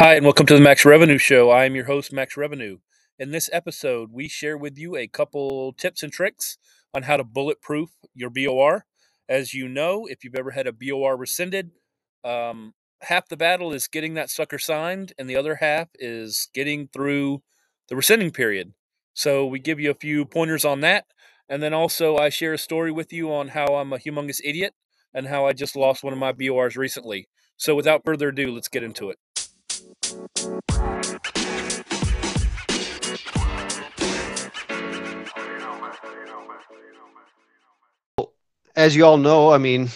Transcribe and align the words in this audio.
Hi, 0.00 0.14
and 0.14 0.24
welcome 0.24 0.46
to 0.46 0.54
the 0.54 0.60
Max 0.60 0.86
Revenue 0.86 1.18
Show. 1.18 1.50
I 1.50 1.66
am 1.66 1.74
your 1.74 1.84
host, 1.84 2.14
Max 2.14 2.34
Revenue. 2.34 2.78
In 3.18 3.30
this 3.30 3.50
episode, 3.52 4.08
we 4.10 4.26
share 4.26 4.56
with 4.56 4.78
you 4.78 4.96
a 4.96 5.06
couple 5.06 5.74
tips 5.74 6.02
and 6.02 6.10
tricks 6.10 6.56
on 6.94 7.02
how 7.02 7.18
to 7.18 7.24
bulletproof 7.24 7.90
your 8.14 8.30
BOR. 8.30 8.86
As 9.28 9.52
you 9.52 9.68
know, 9.68 10.06
if 10.06 10.24
you've 10.24 10.34
ever 10.34 10.52
had 10.52 10.66
a 10.66 10.72
BOR 10.72 11.14
rescinded, 11.14 11.72
um, 12.24 12.72
half 13.02 13.28
the 13.28 13.36
battle 13.36 13.74
is 13.74 13.86
getting 13.86 14.14
that 14.14 14.30
sucker 14.30 14.58
signed, 14.58 15.12
and 15.18 15.28
the 15.28 15.36
other 15.36 15.56
half 15.56 15.88
is 15.98 16.48
getting 16.54 16.88
through 16.88 17.42
the 17.90 17.94
rescinding 17.94 18.30
period. 18.30 18.72
So, 19.12 19.44
we 19.44 19.58
give 19.58 19.78
you 19.78 19.90
a 19.90 19.94
few 19.94 20.24
pointers 20.24 20.64
on 20.64 20.80
that. 20.80 21.04
And 21.50 21.62
then 21.62 21.74
also, 21.74 22.16
I 22.16 22.30
share 22.30 22.54
a 22.54 22.58
story 22.58 22.90
with 22.90 23.12
you 23.12 23.32
on 23.32 23.48
how 23.48 23.74
I'm 23.74 23.92
a 23.92 23.98
humongous 23.98 24.40
idiot 24.42 24.72
and 25.12 25.28
how 25.28 25.44
I 25.46 25.52
just 25.52 25.76
lost 25.76 26.02
one 26.02 26.14
of 26.14 26.18
my 26.18 26.32
BORs 26.32 26.78
recently. 26.78 27.28
So, 27.58 27.74
without 27.74 28.06
further 28.06 28.30
ado, 28.30 28.52
let's 28.52 28.68
get 28.68 28.82
into 28.82 29.10
it. 29.10 29.18
As 38.74 38.96
you 38.96 39.04
all 39.04 39.18
know, 39.18 39.52
I 39.52 39.58
mean, 39.58 39.90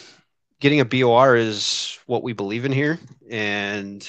getting 0.60 0.80
a 0.80 0.84
BOR 0.84 1.34
is 1.36 1.98
what 2.06 2.22
we 2.22 2.32
believe 2.34 2.64
in 2.64 2.72
here. 2.72 2.98
And 3.30 4.06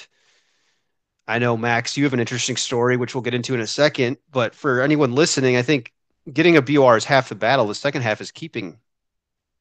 I 1.27 1.39
know, 1.39 1.55
Max, 1.55 1.95
you 1.95 2.04
have 2.04 2.13
an 2.13 2.20
interesting 2.20 2.57
story, 2.57 2.98
which 2.98 3.15
we'll 3.15 3.21
get 3.21 3.34
into 3.34 3.54
in 3.54 3.62
a 3.62 3.67
second. 3.67 4.17
But 4.31 4.55
for 4.55 4.81
anyone 4.81 5.15
listening, 5.15 5.55
I 5.55 5.62
think 5.62 5.93
getting 6.31 6.57
a 6.57 6.62
BOR 6.62 6.98
is 6.98 7.05
half 7.05 7.29
the 7.29 7.35
battle. 7.35 7.67
The 7.67 7.76
second 7.76 8.01
half 8.01 8.21
is 8.21 8.31
keeping 8.31 8.79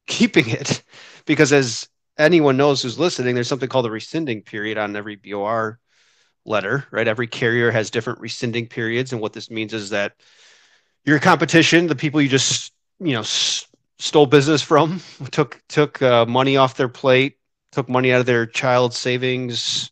keeping 0.06 0.48
it. 0.48 0.82
Because 1.24 1.52
as 1.52 1.88
anyone 2.16 2.56
knows 2.56 2.82
who's 2.82 3.01
listening, 3.01 3.34
there's 3.34 3.48
something 3.48 3.68
called 3.68 3.84
the 3.84 3.90
rescinding 3.90 4.43
period 4.43 4.79
on 4.79 4.95
every 4.95 5.16
BOR 5.16 5.80
letter, 6.46 6.86
right? 6.91 7.09
Every 7.09 7.27
carrier 7.27 7.70
has 7.70 7.91
different 7.91 8.20
rescinding 8.20 8.68
periods. 8.68 9.12
And 9.12 9.21
what 9.21 9.32
this 9.32 9.51
means 9.51 9.74
is 9.74 9.90
that 9.90 10.15
your 11.04 11.18
competition, 11.18 11.87
the 11.87 11.96
people 11.96 12.21
you 12.21 12.29
just, 12.29 12.73
you 13.01 13.12
know, 13.12 13.21
s- 13.21 13.66
stole 13.98 14.26
business 14.26 14.62
from, 14.62 15.01
took, 15.30 15.62
took 15.68 16.01
uh, 16.02 16.26
money 16.26 16.56
off 16.56 16.76
their 16.76 16.88
plate, 16.88 17.38
took 17.73 17.88
money 17.88 18.12
out 18.12 18.21
of 18.21 18.26
their 18.26 18.46
child 18.46 18.95
savings. 18.95 19.90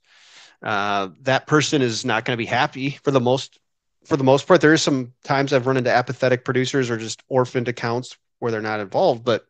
Uh, 0.63 1.11
that 1.23 1.47
person 1.47 1.83
is 1.83 2.05
not 2.05 2.25
going 2.25 2.37
to 2.37 2.43
be 2.43 2.47
happy 2.47 2.91
for 3.03 3.11
the 3.11 3.21
most, 3.21 3.59
for 4.05 4.17
the 4.17 4.25
most 4.25 4.47
part. 4.47 4.61
There 4.61 4.73
is 4.73 4.83
some 4.83 5.13
times 5.23 5.53
I've 5.53 5.67
run 5.67 5.77
into 5.77 5.91
apathetic 5.91 6.45
producers 6.45 6.91
or 6.91 6.97
just 6.97 7.23
orphaned 7.29 7.69
accounts 7.69 8.17
where 8.39 8.51
they're 8.51 8.61
not 8.61 8.81
involved, 8.81 9.25
but 9.25 9.47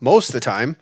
most 0.00 0.28
of 0.28 0.32
the 0.34 0.40
time, 0.40 0.76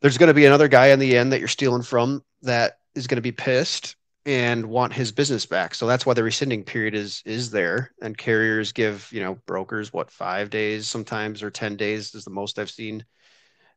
there's 0.00 0.18
going 0.18 0.28
to 0.28 0.34
be 0.34 0.46
another 0.46 0.68
guy 0.68 0.88
in 0.88 0.98
the 0.98 1.16
end 1.16 1.32
that 1.32 1.38
you're 1.38 1.48
stealing 1.48 1.82
from 1.82 2.24
that 2.42 2.78
is 2.94 3.06
going 3.06 3.16
to 3.16 3.22
be 3.22 3.32
pissed 3.32 3.96
and 4.24 4.66
want 4.66 4.92
his 4.92 5.10
business 5.12 5.46
back. 5.46 5.74
So 5.74 5.86
that's 5.86 6.06
why 6.06 6.14
the 6.14 6.22
rescinding 6.22 6.64
period 6.64 6.94
is 6.94 7.22
is 7.24 7.50
there. 7.50 7.92
And 8.00 8.16
carriers 8.16 8.72
give, 8.72 9.08
you 9.12 9.20
know, 9.20 9.38
brokers 9.46 9.92
what 9.92 10.10
five 10.10 10.50
days 10.50 10.88
sometimes 10.88 11.42
or 11.42 11.50
10 11.50 11.76
days 11.76 12.14
is 12.14 12.24
the 12.24 12.30
most 12.30 12.58
I've 12.58 12.70
seen 12.70 13.04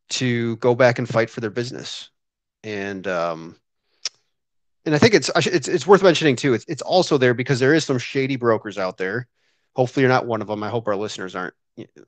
to 0.09 0.57
go 0.57 0.75
back 0.75 0.99
and 0.99 1.09
fight 1.09 1.29
for 1.29 1.41
their 1.41 1.49
business. 1.49 2.09
And 2.63 3.07
um 3.07 3.55
and 4.85 4.93
I 4.93 4.99
think 4.99 5.15
it's 5.15 5.31
it's 5.35 5.67
it's 5.67 5.87
worth 5.87 6.03
mentioning 6.03 6.35
too. 6.35 6.53
It's 6.53 6.65
it's 6.67 6.83
also 6.83 7.17
there 7.17 7.33
because 7.33 7.59
there 7.59 7.73
is 7.73 7.85
some 7.85 7.97
shady 7.97 8.35
brokers 8.35 8.77
out 8.77 8.97
there. 8.97 9.27
Hopefully 9.75 10.03
you're 10.03 10.09
not 10.09 10.27
one 10.27 10.41
of 10.41 10.47
them. 10.47 10.63
I 10.63 10.69
hope 10.69 10.87
our 10.87 10.95
listeners 10.95 11.35
aren't 11.35 11.55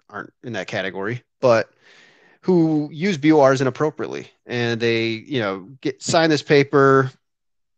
aren't 0.09 0.33
in 0.43 0.53
that 0.53 0.67
category. 0.67 1.23
But 1.41 1.71
who 2.41 2.89
use 2.91 3.17
BORs 3.17 3.61
inappropriately 3.61 4.29
and 4.45 4.79
they, 4.79 5.07
you 5.07 5.39
know, 5.39 5.67
get 5.81 6.01
sign 6.01 6.29
this 6.29 6.43
paper, 6.43 7.11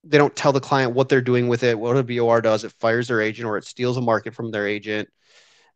they 0.03 0.17
don't 0.17 0.35
tell 0.35 0.53
the 0.53 0.59
client 0.59 0.93
what 0.93 1.09
they're 1.09 1.21
doing 1.21 1.47
with 1.47 1.63
it. 1.63 1.77
What 1.77 1.97
a 1.97 2.03
BOR 2.03 2.41
does, 2.41 2.63
it 2.63 2.73
fires 2.79 3.07
their 3.07 3.21
agent 3.21 3.47
or 3.47 3.57
it 3.57 3.65
steals 3.65 3.97
a 3.97 4.01
market 4.01 4.33
from 4.33 4.51
their 4.51 4.67
agent. 4.67 5.09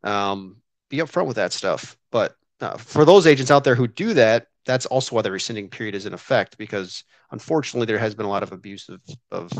Um, 0.02 0.56
be 0.90 0.98
upfront 0.98 1.26
with 1.26 1.36
that 1.36 1.52
stuff. 1.52 1.96
But 2.10 2.36
uh, 2.60 2.76
for 2.76 3.04
those 3.04 3.26
agents 3.26 3.50
out 3.50 3.64
there 3.64 3.74
who 3.74 3.88
do 3.88 4.14
that, 4.14 4.46
that's 4.66 4.86
also 4.86 5.16
why 5.16 5.22
the 5.22 5.30
rescinding 5.30 5.68
period 5.68 5.94
is 5.94 6.06
in 6.06 6.14
effect 6.14 6.56
because 6.56 7.04
unfortunately 7.30 7.86
there 7.86 7.98
has 7.98 8.14
been 8.14 8.26
a 8.26 8.30
lot 8.30 8.42
of 8.42 8.52
abuse 8.52 8.88
of, 8.88 9.00
of 9.30 9.52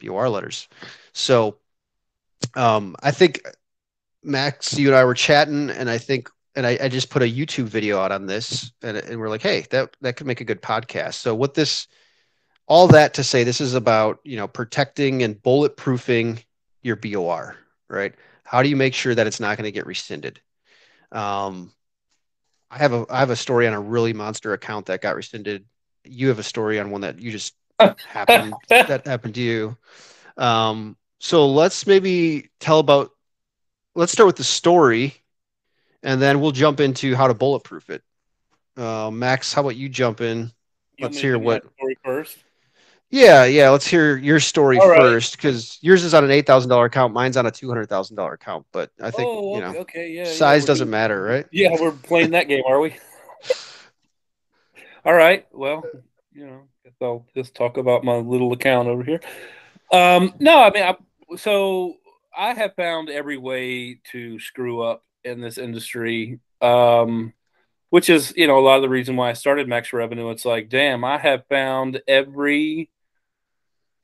BOR 0.00 0.28
letters. 0.28 0.68
So 1.12 1.58
um, 2.54 2.96
I 3.02 3.10
think 3.10 3.42
Max, 4.22 4.78
you 4.78 4.88
and 4.88 4.96
I 4.96 5.04
were 5.04 5.14
chatting, 5.14 5.70
and 5.70 5.88
I 5.88 5.98
think, 5.98 6.28
and 6.54 6.66
I, 6.66 6.78
I 6.82 6.88
just 6.88 7.10
put 7.10 7.22
a 7.22 7.26
YouTube 7.26 7.64
video 7.64 7.98
out 7.98 8.12
on 8.12 8.26
this, 8.26 8.72
and, 8.82 8.96
and 8.96 9.20
we're 9.20 9.28
like, 9.28 9.42
hey, 9.42 9.66
that 9.70 9.96
that 10.00 10.16
could 10.16 10.26
make 10.26 10.40
a 10.40 10.44
good 10.44 10.62
podcast. 10.62 11.14
So 11.14 11.34
what 11.34 11.54
this 11.54 11.86
all 12.66 12.88
that 12.88 13.14
to 13.14 13.24
say 13.24 13.44
this 13.44 13.60
is 13.60 13.74
about 13.74 14.20
you 14.24 14.36
know 14.36 14.48
protecting 14.48 15.22
and 15.22 15.42
bulletproofing 15.42 16.42
your 16.82 16.96
bor 16.96 17.56
right? 17.88 18.14
How 18.44 18.62
do 18.62 18.68
you 18.68 18.76
make 18.76 18.94
sure 18.94 19.14
that 19.14 19.26
it's 19.26 19.40
not 19.40 19.56
going 19.56 19.64
to 19.66 19.72
get 19.72 19.86
rescinded? 19.86 20.40
Um, 21.12 21.72
i 22.70 22.78
have 22.78 22.92
a 22.92 23.04
i 23.10 23.18
have 23.18 23.30
a 23.30 23.36
story 23.36 23.66
on 23.66 23.72
a 23.72 23.80
really 23.80 24.12
monster 24.12 24.52
account 24.52 24.86
that 24.86 25.02
got 25.02 25.16
rescinded. 25.16 25.64
You 26.04 26.28
have 26.28 26.38
a 26.38 26.44
story 26.44 26.78
on 26.78 26.90
one 26.90 27.02
that 27.02 27.18
you 27.20 27.30
just 27.30 27.54
happened 27.78 28.54
that 28.70 29.06
happened 29.06 29.34
to 29.34 29.40
you. 29.40 29.76
Um, 30.36 30.96
so 31.18 31.48
let's 31.48 31.86
maybe 31.86 32.50
tell 32.60 32.78
about 32.78 33.10
let's 33.94 34.12
start 34.12 34.26
with 34.26 34.36
the 34.36 34.44
story 34.44 35.14
and 36.02 36.20
then 36.22 36.40
we'll 36.40 36.52
jump 36.52 36.80
into 36.80 37.14
how 37.14 37.26
to 37.26 37.34
bulletproof 37.34 37.90
it. 37.90 38.02
Uh, 38.76 39.10
max 39.10 39.52
how 39.52 39.60
about 39.62 39.76
you 39.76 39.88
jump 39.88 40.20
in? 40.20 40.50
You 40.96 41.04
let's 41.04 41.14
want 41.14 41.14
me 41.14 41.20
to 41.20 41.26
hear 41.26 41.38
what 41.38 41.62
story 41.74 41.96
first. 42.04 42.38
Yeah, 43.10 43.44
yeah. 43.44 43.70
Let's 43.70 43.86
hear 43.86 44.16
your 44.16 44.38
story 44.38 44.78
All 44.78 44.88
right. 44.88 45.00
first 45.00 45.36
because 45.36 45.78
yours 45.80 46.04
is 46.04 46.14
on 46.14 46.22
an 46.24 46.30
eight 46.30 46.46
thousand 46.46 46.70
dollar 46.70 46.84
account. 46.84 47.12
Mine's 47.12 47.36
on 47.36 47.44
a 47.44 47.50
two 47.50 47.68
hundred 47.68 47.88
thousand 47.88 48.16
dollar 48.16 48.34
account. 48.34 48.66
But 48.72 48.90
I 49.02 49.10
think 49.10 49.28
oh, 49.28 49.56
you 49.56 49.60
know 49.60 49.74
okay, 49.80 50.10
yeah. 50.10 50.24
yeah, 50.24 50.32
size 50.32 50.62
we're 50.62 50.66
doesn't 50.68 50.86
doing- 50.86 50.90
matter, 50.92 51.22
right? 51.22 51.46
Yeah, 51.52 51.70
we're 51.80 51.90
playing 51.90 52.30
that 52.30 52.46
game, 52.46 52.62
are 52.68 52.78
we? 52.78 52.96
All 55.04 55.14
right. 55.14 55.46
Well, 55.50 55.82
you 56.32 56.46
know, 56.46 56.62
guess 56.84 56.92
I'll 57.02 57.26
just 57.34 57.54
talk 57.54 57.78
about 57.78 58.04
my 58.04 58.16
little 58.16 58.52
account 58.52 58.86
over 58.86 59.02
here. 59.02 59.20
Um, 59.90 60.34
no, 60.38 60.62
I 60.62 60.70
mean, 60.70 60.84
I, 60.84 60.96
so 61.36 61.94
I 62.36 62.54
have 62.54 62.76
found 62.76 63.10
every 63.10 63.38
way 63.38 63.98
to 64.12 64.38
screw 64.38 64.82
up 64.82 65.04
in 65.24 65.40
this 65.40 65.58
industry. 65.58 66.38
Um, 66.60 67.32
which 67.88 68.08
is, 68.08 68.32
you 68.36 68.46
know, 68.46 68.56
a 68.56 68.60
lot 68.60 68.76
of 68.76 68.82
the 68.82 68.88
reason 68.88 69.16
why 69.16 69.30
I 69.30 69.32
started 69.32 69.66
Max 69.66 69.92
Revenue. 69.92 70.30
It's 70.30 70.44
like, 70.44 70.68
damn, 70.68 71.04
I 71.04 71.18
have 71.18 71.44
found 71.48 72.00
every 72.06 72.88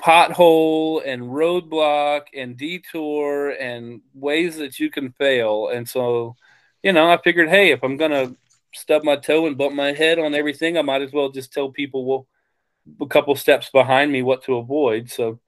pothole 0.02 1.02
and 1.06 1.22
roadblock 1.22 2.22
and 2.34 2.56
detour 2.56 3.50
and 3.50 4.00
ways 4.14 4.56
that 4.58 4.78
you 4.78 4.90
can 4.90 5.12
fail. 5.12 5.68
And 5.68 5.88
so, 5.88 6.36
you 6.82 6.92
know, 6.92 7.10
I 7.10 7.16
figured, 7.18 7.48
hey, 7.48 7.70
if 7.70 7.82
I'm 7.82 7.96
gonna 7.96 8.34
stub 8.74 9.04
my 9.04 9.16
toe 9.16 9.46
and 9.46 9.56
bump 9.56 9.74
my 9.74 9.92
head 9.92 10.18
on 10.18 10.34
everything, 10.34 10.76
I 10.76 10.82
might 10.82 11.02
as 11.02 11.12
well 11.12 11.30
just 11.30 11.52
tell 11.52 11.70
people 11.70 12.04
well 12.04 12.26
a 13.00 13.06
couple 13.06 13.34
steps 13.34 13.70
behind 13.70 14.12
me 14.12 14.22
what 14.22 14.44
to 14.44 14.56
avoid. 14.56 15.10
So 15.10 15.40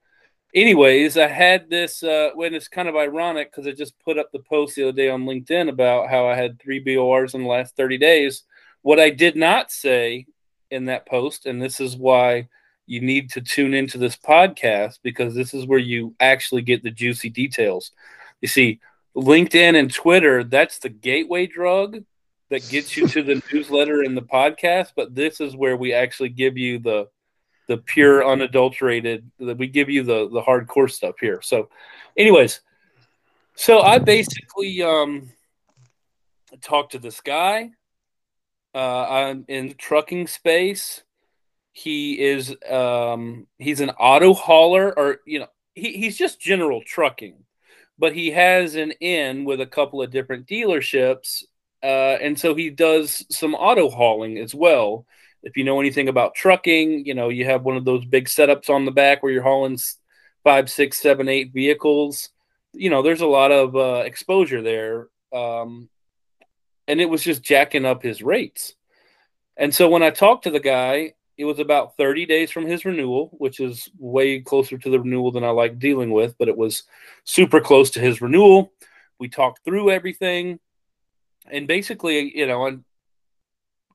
anyways, 0.53 1.17
I 1.17 1.27
had 1.27 1.69
this 1.69 2.03
uh 2.03 2.31
when 2.35 2.53
it's 2.53 2.67
kind 2.67 2.89
of 2.89 2.95
ironic 2.95 3.51
because 3.51 3.67
I 3.67 3.71
just 3.71 3.97
put 3.99 4.17
up 4.17 4.31
the 4.31 4.39
post 4.39 4.75
the 4.75 4.83
other 4.83 4.91
day 4.91 5.09
on 5.09 5.25
LinkedIn 5.25 5.69
about 5.69 6.09
how 6.09 6.27
I 6.27 6.35
had 6.35 6.59
three 6.59 6.79
BORs 6.79 7.33
in 7.33 7.43
the 7.43 7.47
last 7.47 7.75
30 7.75 7.97
days. 7.97 8.43
What 8.81 8.99
I 8.99 9.09
did 9.09 9.35
not 9.35 9.71
say 9.71 10.25
in 10.71 10.85
that 10.85 11.05
post, 11.05 11.45
and 11.45 11.61
this 11.61 11.79
is 11.79 11.95
why 11.95 12.47
you 12.89 13.01
need 13.01 13.29
to 13.29 13.41
tune 13.41 13.75
into 13.75 13.99
this 13.99 14.17
podcast 14.17 14.97
because 15.03 15.35
this 15.35 15.53
is 15.53 15.67
where 15.67 15.79
you 15.79 16.15
actually 16.19 16.63
get 16.63 16.81
the 16.81 16.89
juicy 16.89 17.29
details. 17.29 17.91
You 18.41 18.47
see, 18.47 18.79
LinkedIn 19.15 19.77
and 19.77 19.93
Twitter, 19.93 20.43
that's 20.43 20.79
the 20.79 20.89
gateway 20.89 21.45
drug 21.45 22.03
that 22.49 22.67
gets 22.67 22.97
you 22.97 23.07
to 23.09 23.21
the 23.21 23.43
newsletter 23.53 24.01
and 24.01 24.17
the 24.17 24.23
podcast, 24.23 24.93
but 24.95 25.13
this 25.13 25.39
is 25.39 25.55
where 25.55 25.77
we 25.77 25.93
actually 25.93 26.29
give 26.29 26.57
you 26.57 26.79
the 26.79 27.07
the 27.67 27.77
pure 27.77 28.25
unadulterated 28.25 29.29
that 29.37 29.59
we 29.59 29.67
give 29.67 29.91
you 29.91 30.01
the 30.01 30.27
the 30.29 30.41
hardcore 30.41 30.89
stuff 30.89 31.13
here. 31.21 31.39
So 31.43 31.69
anyways, 32.17 32.61
so 33.55 33.81
I 33.81 33.99
basically 33.99 34.81
um 34.81 35.29
talked 36.61 36.93
to 36.93 36.99
this 36.99 37.21
guy 37.21 37.69
uh 38.73 39.05
I'm 39.07 39.45
in 39.47 39.67
the 39.67 39.73
trucking 39.75 40.25
space 40.25 41.03
he 41.71 42.19
is 42.19 42.55
um 42.69 43.47
he's 43.57 43.81
an 43.81 43.91
auto 43.91 44.33
hauler 44.33 44.97
or 44.97 45.19
you 45.25 45.39
know 45.39 45.47
he, 45.75 45.93
he's 45.93 46.17
just 46.17 46.41
general 46.41 46.81
trucking 46.85 47.35
but 47.97 48.13
he 48.13 48.31
has 48.31 48.75
an 48.75 48.91
in 48.99 49.45
with 49.45 49.61
a 49.61 49.65
couple 49.65 50.01
of 50.01 50.11
different 50.11 50.47
dealerships 50.47 51.43
uh 51.83 52.17
and 52.21 52.39
so 52.39 52.55
he 52.55 52.69
does 52.69 53.25
some 53.29 53.53
auto 53.55 53.89
hauling 53.89 54.37
as 54.37 54.53
well. 54.53 55.05
If 55.41 55.55
you 55.55 55.63
know 55.63 55.79
anything 55.79 56.09
about 56.09 56.35
trucking 56.35 57.05
you 57.05 57.13
know 57.13 57.29
you 57.29 57.45
have 57.45 57.63
one 57.63 57.77
of 57.77 57.85
those 57.85 58.03
big 58.05 58.25
setups 58.25 58.69
on 58.69 58.85
the 58.85 58.91
back 58.91 59.21
where 59.23 59.31
you're 59.31 59.43
hauling 59.43 59.77
five 60.43 60.69
six 60.69 60.97
seven 60.97 61.29
eight 61.29 61.53
vehicles. 61.53 62.29
You 62.73 62.89
know 62.89 63.01
there's 63.01 63.21
a 63.21 63.27
lot 63.27 63.51
of 63.51 63.75
uh, 63.75 64.03
exposure 64.05 64.61
there 64.61 65.07
um 65.31 65.87
and 66.89 66.99
it 66.99 67.09
was 67.09 67.23
just 67.23 67.43
jacking 67.43 67.85
up 67.85 68.01
his 68.01 68.23
rates. 68.23 68.73
And 69.55 69.73
so 69.75 69.89
when 69.89 70.01
I 70.01 70.09
talked 70.09 70.45
to 70.45 70.51
the 70.51 70.59
guy, 70.59 71.13
it 71.39 71.45
was 71.45 71.59
about 71.59 71.95
30 71.95 72.25
days 72.25 72.51
from 72.51 72.67
his 72.67 72.83
renewal, 72.83 73.29
which 73.37 73.61
is 73.61 73.89
way 73.97 74.41
closer 74.41 74.77
to 74.77 74.89
the 74.89 74.99
renewal 74.99 75.31
than 75.31 75.45
I 75.45 75.51
like 75.51 75.79
dealing 75.79 76.11
with, 76.11 76.37
but 76.37 76.49
it 76.49 76.57
was 76.57 76.83
super 77.23 77.61
close 77.61 77.89
to 77.91 78.01
his 78.01 78.19
renewal. 78.19 78.73
We 79.19 79.29
talked 79.29 79.63
through 79.63 79.89
everything. 79.89 80.59
And 81.49 81.65
basically, 81.65 82.37
you 82.37 82.45
know, 82.45 82.65
and 82.65 82.83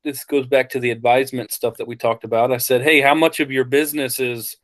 this 0.05 0.25
goes 0.25 0.47
back 0.47 0.71
to 0.71 0.81
the 0.81 0.91
advisement 0.91 1.53
stuff 1.53 1.77
that 1.77 1.87
we 1.87 1.97
talked 1.97 2.25
about. 2.25 2.51
I 2.51 2.57
said, 2.57 2.81
Hey, 2.81 3.03
how 3.03 3.15
much 3.15 3.41
of 3.41 3.51
your 3.53 3.65
business 3.65 4.21
is 4.21 4.57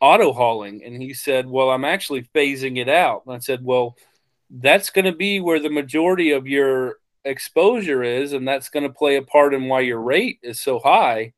auto 0.00 0.32
hauling? 0.32 0.84
And 0.84 1.02
he 1.02 1.14
said, 1.14 1.50
Well, 1.50 1.70
I'm 1.70 1.84
actually 1.84 2.22
phasing 2.36 2.78
it 2.78 2.88
out. 2.88 3.24
And 3.26 3.34
I 3.34 3.40
said, 3.40 3.64
Well, 3.64 3.96
that's 4.48 4.90
going 4.90 5.06
to 5.06 5.12
be 5.12 5.40
where 5.40 5.58
the 5.58 5.70
majority 5.70 6.30
of 6.30 6.46
your 6.46 6.98
exposure 7.24 8.04
is, 8.04 8.32
and 8.32 8.46
that's 8.46 8.68
going 8.68 8.84
to 8.84 8.94
play 8.94 9.16
a 9.16 9.22
part 9.22 9.54
in 9.54 9.66
why 9.66 9.80
your 9.80 10.00
rate 10.00 10.38
is 10.44 10.60
so 10.60 10.78
high. 10.78 11.32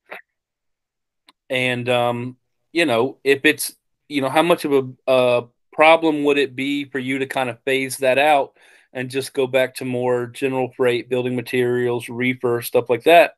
And 1.50 1.88
um, 1.88 2.36
you 2.72 2.86
know, 2.86 3.18
if 3.24 3.44
it's 3.44 3.74
you 4.08 4.20
know, 4.20 4.28
how 4.28 4.42
much 4.42 4.64
of 4.64 4.72
a, 4.72 5.12
a 5.12 5.44
problem 5.72 6.24
would 6.24 6.38
it 6.38 6.54
be 6.54 6.84
for 6.84 6.98
you 6.98 7.18
to 7.18 7.26
kind 7.26 7.48
of 7.48 7.62
phase 7.64 7.98
that 7.98 8.18
out 8.18 8.56
and 8.92 9.10
just 9.10 9.32
go 9.32 9.46
back 9.46 9.76
to 9.76 9.84
more 9.84 10.26
general 10.26 10.72
freight, 10.76 11.08
building 11.08 11.34
materials, 11.34 12.08
reefer, 12.08 12.62
stuff 12.62 12.90
like 12.90 13.04
that? 13.04 13.34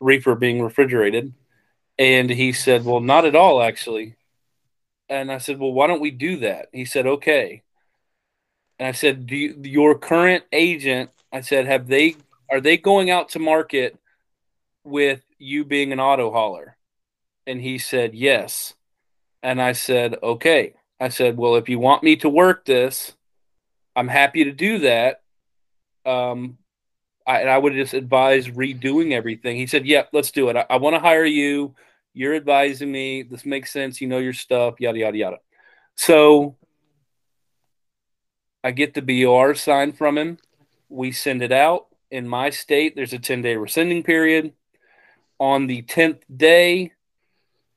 Reefer 0.00 0.34
being 0.34 0.62
refrigerated. 0.62 1.32
And 1.98 2.30
he 2.30 2.52
said, 2.52 2.84
Well, 2.84 3.00
not 3.00 3.24
at 3.24 3.36
all, 3.36 3.62
actually. 3.62 4.16
And 5.08 5.30
I 5.30 5.38
said, 5.38 5.58
Well, 5.58 5.72
why 5.72 5.86
don't 5.86 6.00
we 6.00 6.10
do 6.10 6.38
that? 6.38 6.68
He 6.72 6.84
said, 6.84 7.06
Okay. 7.06 7.62
And 8.78 8.88
I 8.88 8.92
said, 8.92 9.26
Do 9.26 9.36
you, 9.36 9.60
your 9.62 9.98
current 9.98 10.44
agent 10.52 11.10
I 11.32 11.40
said, 11.40 11.66
have 11.66 11.86
they 11.86 12.16
are 12.50 12.60
they 12.60 12.76
going 12.76 13.10
out 13.10 13.30
to 13.30 13.38
market 13.38 13.96
with 14.82 15.22
you 15.38 15.64
being 15.64 15.92
an 15.92 16.00
auto 16.00 16.30
hauler? 16.30 16.76
And 17.50 17.60
he 17.60 17.78
said, 17.78 18.14
yes. 18.14 18.74
And 19.42 19.60
I 19.60 19.72
said, 19.72 20.16
okay. 20.22 20.74
I 21.00 21.08
said, 21.08 21.36
well, 21.36 21.56
if 21.56 21.68
you 21.68 21.78
want 21.78 22.02
me 22.02 22.16
to 22.16 22.28
work 22.28 22.64
this, 22.64 23.12
I'm 23.96 24.08
happy 24.08 24.44
to 24.44 24.52
do 24.52 24.80
that. 24.80 25.22
Um, 26.06 26.58
I, 27.26 27.40
and 27.40 27.50
I 27.50 27.58
would 27.58 27.72
just 27.72 27.94
advise 27.94 28.48
redoing 28.48 29.12
everything. 29.12 29.56
He 29.56 29.66
said, 29.66 29.86
yeah, 29.86 30.04
let's 30.12 30.30
do 30.30 30.48
it. 30.48 30.56
I, 30.56 30.66
I 30.70 30.76
want 30.76 30.94
to 30.94 31.00
hire 31.00 31.24
you. 31.24 31.74
You're 32.12 32.34
advising 32.34 32.92
me. 32.92 33.22
This 33.22 33.44
makes 33.44 33.72
sense. 33.72 34.00
You 34.00 34.08
know 34.08 34.18
your 34.18 34.32
stuff, 34.32 34.80
yada, 34.80 34.98
yada, 34.98 35.16
yada. 35.16 35.36
So 35.96 36.56
I 38.62 38.70
get 38.72 38.94
the 38.94 39.02
BOR 39.02 39.54
signed 39.54 39.96
from 39.96 40.18
him 40.18 40.38
we 40.90 41.12
send 41.12 41.42
it 41.42 41.52
out. 41.52 41.86
In 42.10 42.28
my 42.28 42.50
state, 42.50 42.94
there's 42.96 43.12
a 43.12 43.18
10 43.18 43.40
day 43.40 43.56
rescinding 43.56 44.02
period. 44.02 44.52
On 45.38 45.66
the 45.66 45.82
10th 45.82 46.20
day, 46.36 46.92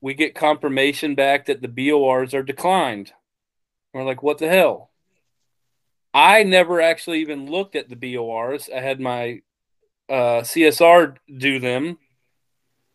we 0.04 0.12
get 0.12 0.34
confirmation 0.34 1.14
back 1.14 1.46
that 1.46 1.62
the 1.62 1.66
BORs 1.66 2.34
are 2.34 2.42
declined. 2.42 3.14
We're 3.94 4.04
like, 4.04 4.22
what 4.22 4.36
the 4.36 4.48
hell? 4.48 4.90
I 6.12 6.42
never 6.42 6.78
actually 6.78 7.22
even 7.22 7.50
looked 7.50 7.74
at 7.74 7.88
the 7.88 7.96
BORs. 7.96 8.68
I 8.68 8.80
had 8.80 9.00
my 9.00 9.40
uh, 10.10 10.42
CSR 10.42 11.16
do 11.38 11.58
them. 11.58 11.96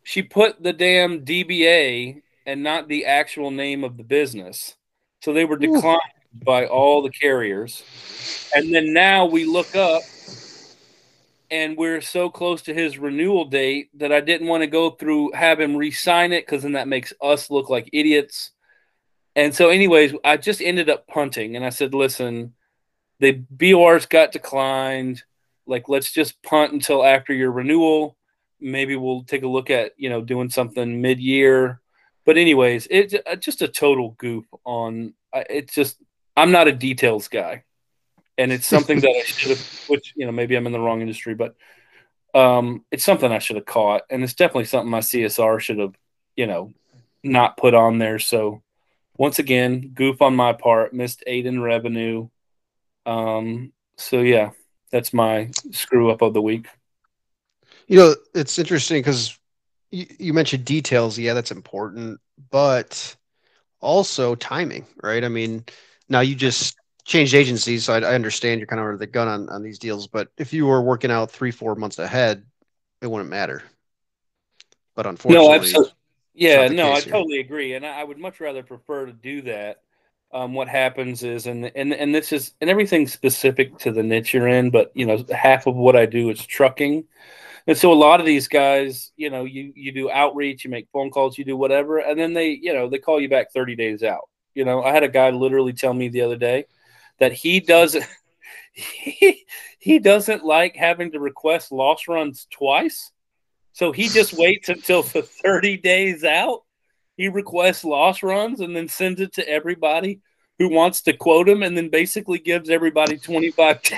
She 0.03 0.21
put 0.21 0.61
the 0.61 0.71
damn 0.71 1.25
DBA 1.25 2.21
and 2.45 2.61
not 2.61 2.87
the 2.87 3.07
actual 3.07 3.49
name 3.49 3.83
of 3.83 3.97
the 3.97 4.03
business. 4.03 4.75
So 5.23 5.33
they 5.33 5.45
were 5.45 5.57
declined 5.57 5.99
Ooh. 6.35 6.45
by 6.45 6.67
all 6.67 7.01
the 7.01 7.09
carriers. 7.09 7.83
And 8.53 8.71
then 8.71 8.93
now 8.93 9.25
we 9.25 9.45
look 9.45 9.75
up 9.75 10.03
and 11.51 11.77
we're 11.77 12.01
so 12.01 12.29
close 12.29 12.61
to 12.63 12.73
his 12.73 12.97
renewal 12.97 13.45
date 13.45 13.89
that 13.97 14.11
I 14.11 14.21
didn't 14.21 14.47
want 14.47 14.61
to 14.61 14.67
go 14.67 14.91
through 14.91 15.31
have 15.33 15.59
him 15.59 15.75
re-sign 15.75 16.31
it 16.31 16.45
because 16.45 16.63
then 16.63 16.73
that 16.73 16.87
makes 16.87 17.13
us 17.21 17.49
look 17.49 17.69
like 17.69 17.89
idiots. 17.91 18.51
And 19.35 19.53
so, 19.53 19.69
anyways, 19.69 20.13
I 20.23 20.37
just 20.37 20.61
ended 20.61 20.89
up 20.89 21.07
punting, 21.07 21.55
and 21.55 21.65
I 21.65 21.69
said, 21.69 21.93
"Listen, 21.93 22.53
the 23.19 23.43
BORs 23.49 24.05
got 24.05 24.31
declined. 24.31 25.23
Like, 25.65 25.87
let's 25.87 26.11
just 26.11 26.41
punt 26.43 26.73
until 26.73 27.05
after 27.05 27.33
your 27.33 27.51
renewal. 27.51 28.17
Maybe 28.59 28.95
we'll 28.95 29.23
take 29.23 29.43
a 29.43 29.47
look 29.47 29.69
at 29.69 29.93
you 29.97 30.09
know 30.09 30.21
doing 30.21 30.49
something 30.49 31.01
mid-year." 31.01 31.81
But 32.25 32.37
anyways, 32.37 32.87
it's 32.91 33.13
uh, 33.13 33.35
just 33.35 33.61
a 33.61 33.67
total 33.67 34.11
goof 34.17 34.45
on. 34.65 35.13
It's 35.33 35.73
just 35.73 35.97
I'm 36.35 36.51
not 36.51 36.67
a 36.67 36.71
details 36.71 37.27
guy 37.27 37.63
and 38.39 38.53
it's 38.53 38.65
something 38.65 39.01
that 39.01 39.09
I 39.09 39.23
should 39.25 39.51
have. 39.51 39.83
Which 39.87 40.13
you 40.15 40.25
know, 40.25 40.31
maybe 40.31 40.55
I'm 40.55 40.65
in 40.65 40.71
the 40.71 40.79
wrong 40.79 41.01
industry, 41.01 41.35
but 41.35 41.55
um, 42.33 42.85
it's 42.89 43.03
something 43.03 43.31
I 43.31 43.39
should 43.39 43.57
have 43.57 43.65
caught, 43.65 44.03
and 44.09 44.23
it's 44.23 44.33
definitely 44.33 44.65
something 44.65 44.89
my 44.89 44.99
CSR 44.99 45.59
should 45.59 45.77
have, 45.77 45.93
you 46.35 46.47
know, 46.47 46.73
not 47.21 47.57
put 47.57 47.73
on 47.73 47.99
there. 47.99 48.17
So 48.17 48.63
once 49.17 49.37
again, 49.37 49.91
goof 49.93 50.21
on 50.21 50.35
my 50.35 50.53
part, 50.53 50.93
missed 50.93 51.23
eight 51.27 51.45
in 51.45 51.61
revenue. 51.61 52.29
Um, 53.05 53.73
so 53.97 54.21
yeah, 54.21 54.51
that's 54.91 55.13
my 55.13 55.51
screw 55.71 56.09
up 56.09 56.21
of 56.21 56.33
the 56.33 56.41
week. 56.41 56.67
You 57.87 57.97
know, 57.97 58.15
it's 58.33 58.57
interesting 58.57 59.01
because 59.01 59.37
you, 59.91 60.05
you 60.17 60.33
mentioned 60.33 60.63
details. 60.63 61.19
Yeah, 61.19 61.33
that's 61.33 61.51
important, 61.51 62.21
but 62.51 63.15
also 63.81 64.35
timing, 64.35 64.85
right? 65.03 65.23
I 65.23 65.29
mean, 65.29 65.65
now 66.07 66.21
you 66.21 66.35
just 66.35 66.78
changed 67.09 67.33
agencies, 67.33 67.85
so 67.85 67.93
I, 67.93 67.99
I, 67.99 68.13
understand 68.13 68.59
you're 68.59 68.67
kind 68.67 68.79
of 68.79 68.85
under 68.85 68.97
the 68.97 69.07
gun 69.07 69.27
on, 69.27 69.49
on 69.49 69.63
these 69.63 69.79
deals. 69.79 70.07
But 70.07 70.29
if 70.37 70.53
you 70.53 70.67
were 70.67 70.81
working 70.81 71.09
out 71.09 71.31
three, 71.31 71.51
four 71.51 71.75
months 71.75 71.97
ahead, 71.97 72.45
it 73.01 73.07
wouldn't 73.07 73.31
matter. 73.31 73.63
But 74.95 75.07
unfortunately, 75.07 75.47
no, 75.47 75.53
absolutely. 75.53 75.93
Yeah, 76.35 76.67
no, 76.67 76.91
I 76.91 77.01
here. 77.01 77.11
totally 77.11 77.39
agree, 77.39 77.73
and 77.73 77.85
I, 77.85 78.01
I, 78.01 78.03
would 78.03 78.19
much 78.19 78.39
rather 78.39 78.63
prefer 78.63 79.07
to 79.07 79.11
do 79.11 79.41
that. 79.41 79.81
Um, 80.31 80.53
what 80.53 80.69
happens 80.69 81.23
is, 81.23 81.47
and 81.47 81.71
and 81.75 81.91
and 81.91 82.13
this 82.13 82.31
is, 82.31 82.53
and 82.61 82.69
everything's 82.69 83.11
specific 83.11 83.77
to 83.79 83.91
the 83.91 84.03
niche 84.03 84.33
you're 84.33 84.47
in, 84.47 84.69
but 84.69 84.91
you 84.93 85.07
know, 85.07 85.25
half 85.35 85.65
of 85.65 85.75
what 85.75 85.95
I 85.95 86.05
do 86.05 86.29
is 86.29 86.45
trucking. 86.45 87.05
And 87.65 87.77
so 87.77 87.91
a 87.91 87.95
lot 87.95 88.19
of 88.19 88.25
these 88.27 88.47
guys, 88.47 89.11
you 89.17 89.31
know, 89.31 89.45
you 89.45 89.73
you 89.75 89.91
do 89.91 90.11
outreach, 90.11 90.63
you 90.63 90.69
make 90.69 90.87
phone 90.93 91.09
calls, 91.09 91.37
you 91.37 91.45
do 91.45 91.57
whatever, 91.57 91.97
and 91.97 92.19
then 92.19 92.33
they, 92.33 92.51
you 92.51 92.73
know, 92.73 92.87
they 92.87 92.99
call 92.99 93.19
you 93.19 93.29
back 93.29 93.51
30 93.51 93.75
days 93.75 94.03
out. 94.03 94.29
You 94.53 94.65
know, 94.65 94.83
I 94.83 94.93
had 94.93 95.03
a 95.03 95.09
guy 95.09 95.31
literally 95.31 95.73
tell 95.73 95.93
me 95.93 96.09
the 96.09 96.21
other 96.21 96.37
day, 96.37 96.65
that 97.19 97.33
he 97.33 97.59
doesn't 97.59 98.05
he, 98.73 99.45
he 99.79 99.99
doesn't 99.99 100.43
like 100.43 100.75
having 100.75 101.11
to 101.11 101.19
request 101.19 101.71
loss 101.71 102.07
runs 102.07 102.47
twice. 102.51 103.11
So 103.73 103.91
he 103.91 104.07
just 104.09 104.33
waits 104.37 104.69
until 104.69 105.03
the 105.03 105.23
30 105.23 105.77
days 105.77 106.23
out. 106.23 106.63
He 107.17 107.27
requests 107.27 107.83
loss 107.83 108.23
runs 108.23 108.61
and 108.61 108.75
then 108.75 108.87
sends 108.87 109.19
it 109.19 109.33
to 109.33 109.47
everybody 109.47 110.21
who 110.57 110.69
wants 110.69 111.01
to 111.03 111.13
quote 111.13 111.49
him 111.49 111.63
and 111.63 111.75
then 111.75 111.89
basically 111.89 112.39
gives 112.39 112.69
everybody 112.69 113.17
25 113.17 113.81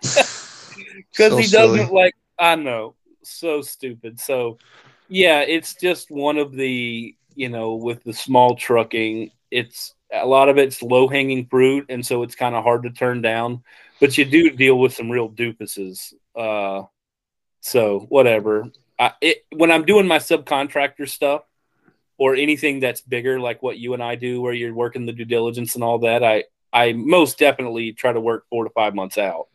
because 0.00 1.32
so 1.32 1.36
he 1.36 1.46
doesn't 1.46 1.86
silly. 1.86 1.90
like 1.90 2.14
I 2.38 2.56
know 2.56 2.94
so 3.26 3.62
stupid. 3.62 4.20
So 4.20 4.58
yeah, 5.08 5.40
it's 5.40 5.74
just 5.74 6.10
one 6.10 6.38
of 6.38 6.52
the 6.52 7.14
you 7.34 7.48
know 7.48 7.74
with 7.74 8.04
the 8.04 8.12
small 8.12 8.56
trucking, 8.56 9.30
it's 9.50 9.94
a 10.22 10.26
lot 10.26 10.48
of 10.48 10.58
it's 10.58 10.82
low 10.82 11.08
hanging 11.08 11.46
fruit, 11.46 11.86
and 11.88 12.04
so 12.04 12.22
it's 12.22 12.34
kind 12.34 12.54
of 12.54 12.64
hard 12.64 12.84
to 12.84 12.90
turn 12.90 13.22
down. 13.22 13.62
But 14.00 14.16
you 14.18 14.24
do 14.24 14.50
deal 14.50 14.78
with 14.78 14.94
some 14.94 15.10
real 15.10 15.30
doofuses. 15.30 16.14
Uh, 16.34 16.84
so 17.60 18.00
whatever. 18.08 18.70
I, 18.98 19.12
it, 19.20 19.44
when 19.50 19.70
I'm 19.70 19.84
doing 19.84 20.06
my 20.06 20.18
subcontractor 20.18 21.08
stuff 21.08 21.42
or 22.18 22.34
anything 22.34 22.80
that's 22.80 23.00
bigger, 23.00 23.40
like 23.40 23.62
what 23.62 23.78
you 23.78 23.94
and 23.94 24.02
I 24.02 24.14
do, 24.14 24.40
where 24.40 24.52
you're 24.52 24.74
working 24.74 25.06
the 25.06 25.12
due 25.12 25.24
diligence 25.24 25.74
and 25.74 25.82
all 25.82 26.00
that, 26.00 26.22
I 26.22 26.44
I 26.72 26.92
most 26.92 27.38
definitely 27.38 27.92
try 27.92 28.12
to 28.12 28.20
work 28.20 28.46
four 28.50 28.64
to 28.64 28.70
five 28.70 28.94
months 28.94 29.18
out. 29.18 29.46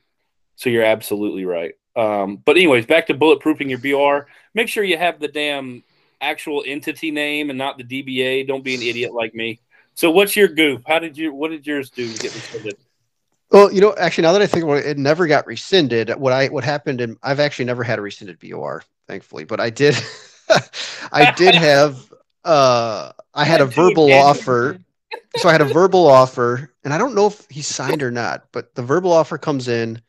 So 0.56 0.70
you're 0.70 0.84
absolutely 0.84 1.46
right. 1.46 1.74
Um, 1.96 2.38
but 2.38 2.56
anyways, 2.56 2.86
back 2.86 3.08
to 3.08 3.14
bulletproofing 3.14 3.70
your 3.70 3.80
BR. 3.80 4.30
Make 4.54 4.70
sure 4.70 4.84
you 4.84 4.98
have 4.98 5.20
the 5.20 5.28
damn 5.28 5.84
actual 6.22 6.64
entity 6.66 7.12
name 7.12 7.50
and 7.50 7.58
not 7.58 7.78
the 7.78 7.84
DBA. 7.84 8.48
Don't 8.48 8.64
be 8.64 8.76
an 8.76 8.82
idiot 8.82 9.14
like 9.14 9.34
me. 9.34 9.60
So 10.00 10.10
what's 10.12 10.34
your 10.34 10.48
goof? 10.48 10.82
How 10.88 11.00
did 11.00 11.18
you? 11.18 11.34
What 11.34 11.52
did 11.52 11.68
yours 11.68 11.90
do 11.90 12.10
to 12.10 12.20
get 12.22 12.34
rescinded? 12.34 12.78
Well, 13.52 13.70
you 13.70 13.82
know, 13.82 13.94
actually, 13.98 14.22
now 14.22 14.32
that 14.32 14.42
I 14.42 14.48
think 14.48 14.64
about 14.64 14.78
it, 14.78 14.86
it 14.86 14.98
never 14.98 15.28
got 15.28 15.46
rescinded. 15.46 16.10
What 16.12 16.32
I 16.32 16.48
what 16.48 16.64
happened, 16.64 17.02
and 17.02 17.18
I've 17.22 17.42
actually 17.42 17.66
never 17.66 17.84
had 17.84 18.00
a 18.00 18.02
rescinded 18.02 18.40
BOR, 18.40 18.82
thankfully, 19.10 19.44
but 19.44 19.60
I 19.60 19.70
did. 19.70 20.02
I 21.12 21.34
did 21.36 21.54
have. 21.68 22.14
uh 22.46 23.12
I 23.34 23.44
had 23.44 23.60
a 23.60 23.66
verbal 23.66 24.14
offer. 24.14 24.80
so 25.36 25.50
I 25.50 25.52
had 25.52 25.60
a 25.60 25.66
verbal 25.66 26.08
offer, 26.08 26.74
and 26.86 26.94
I 26.94 26.98
don't 26.98 27.14
know 27.14 27.28
if 27.28 27.46
he 27.50 27.62
signed 27.62 28.02
or 28.02 28.10
not, 28.10 28.46
but 28.54 28.74
the 28.76 28.84
verbal 28.84 29.12
offer 29.12 29.38
comes 29.38 29.68
in, 29.68 30.02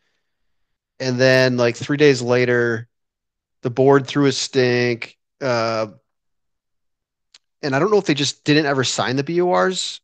and 1.00 1.18
then 1.18 1.56
like 1.56 1.76
three 1.76 1.96
days 1.96 2.22
later, 2.22 2.86
the 3.62 3.70
board 3.70 4.06
threw 4.06 4.26
a 4.26 4.32
stink. 4.32 5.18
Uh, 5.40 5.88
and 7.62 7.74
I 7.74 7.78
don't 7.78 7.90
know 7.90 7.98
if 7.98 8.06
they 8.06 8.14
just 8.14 8.44
didn't 8.44 8.66
ever 8.66 8.84
sign 8.84 9.16
the 9.16 9.24
BORs. 9.24 10.00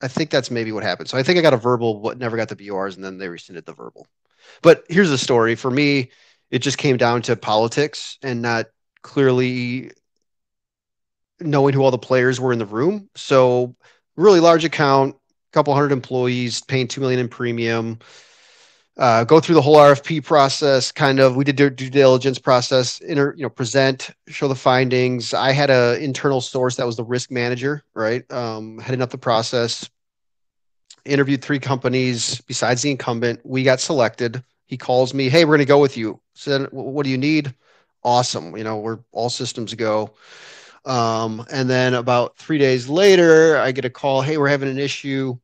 I 0.00 0.08
think 0.08 0.30
that's 0.30 0.50
maybe 0.50 0.72
what 0.72 0.82
happened. 0.82 1.08
So 1.08 1.16
I 1.16 1.22
think 1.22 1.38
I 1.38 1.42
got 1.42 1.54
a 1.54 1.58
verbal, 1.58 2.00
but 2.00 2.18
never 2.18 2.36
got 2.36 2.48
the 2.48 2.56
BORs, 2.56 2.96
and 2.96 3.04
then 3.04 3.18
they 3.18 3.28
rescinded 3.28 3.66
the 3.66 3.72
verbal. 3.72 4.06
But 4.62 4.84
here's 4.88 5.10
the 5.10 5.18
story. 5.18 5.54
For 5.54 5.70
me, 5.70 6.10
it 6.50 6.58
just 6.58 6.78
came 6.78 6.96
down 6.96 7.22
to 7.22 7.36
politics 7.36 8.18
and 8.22 8.42
not 8.42 8.66
clearly 9.02 9.92
knowing 11.40 11.74
who 11.74 11.82
all 11.82 11.90
the 11.90 11.98
players 11.98 12.40
were 12.40 12.52
in 12.52 12.58
the 12.58 12.66
room. 12.66 13.08
So 13.14 13.74
really 14.16 14.40
large 14.40 14.64
account, 14.64 15.16
couple 15.52 15.74
hundred 15.74 15.92
employees, 15.92 16.62
paying 16.62 16.88
two 16.88 17.00
million 17.00 17.20
in 17.20 17.28
premium. 17.28 17.98
Uh, 18.98 19.24
go 19.24 19.40
through 19.40 19.54
the 19.54 19.62
whole 19.62 19.76
RFP 19.76 20.22
process. 20.22 20.92
Kind 20.92 21.18
of, 21.18 21.34
we 21.34 21.44
did 21.44 21.56
due, 21.56 21.70
due 21.70 21.88
diligence 21.90 22.38
process. 22.38 23.00
Inter, 23.00 23.34
you 23.36 23.42
know, 23.42 23.48
present, 23.48 24.10
show 24.28 24.48
the 24.48 24.54
findings. 24.54 25.32
I 25.32 25.52
had 25.52 25.70
a 25.70 25.98
internal 26.02 26.40
source 26.40 26.76
that 26.76 26.86
was 26.86 26.96
the 26.96 27.04
risk 27.04 27.30
manager, 27.30 27.82
right, 27.94 28.30
um, 28.30 28.78
heading 28.78 29.00
up 29.00 29.10
the 29.10 29.18
process. 29.18 29.88
Interviewed 31.04 31.42
three 31.42 31.58
companies 31.58 32.40
besides 32.42 32.82
the 32.82 32.90
incumbent. 32.90 33.40
We 33.44 33.62
got 33.62 33.80
selected. 33.80 34.44
He 34.66 34.76
calls 34.76 35.14
me, 35.14 35.28
"Hey, 35.28 35.44
we're 35.44 35.56
going 35.56 35.60
to 35.60 35.64
go 35.64 35.80
with 35.80 35.96
you." 35.96 36.20
Said, 36.34 36.68
"What 36.70 37.04
do 37.04 37.10
you 37.10 37.18
need?" 37.18 37.54
Awesome. 38.04 38.56
You 38.56 38.64
know, 38.64 38.78
we're 38.78 38.98
all 39.12 39.30
systems 39.30 39.74
go. 39.74 40.14
Um, 40.84 41.46
and 41.52 41.70
then 41.70 41.94
about 41.94 42.36
three 42.36 42.58
days 42.58 42.88
later, 42.88 43.56
I 43.56 43.72
get 43.72 43.84
a 43.84 43.90
call, 43.90 44.22
hey, 44.22 44.36
we're 44.38 44.48
having 44.48 44.68
an 44.68 44.78
issue. 44.78 45.38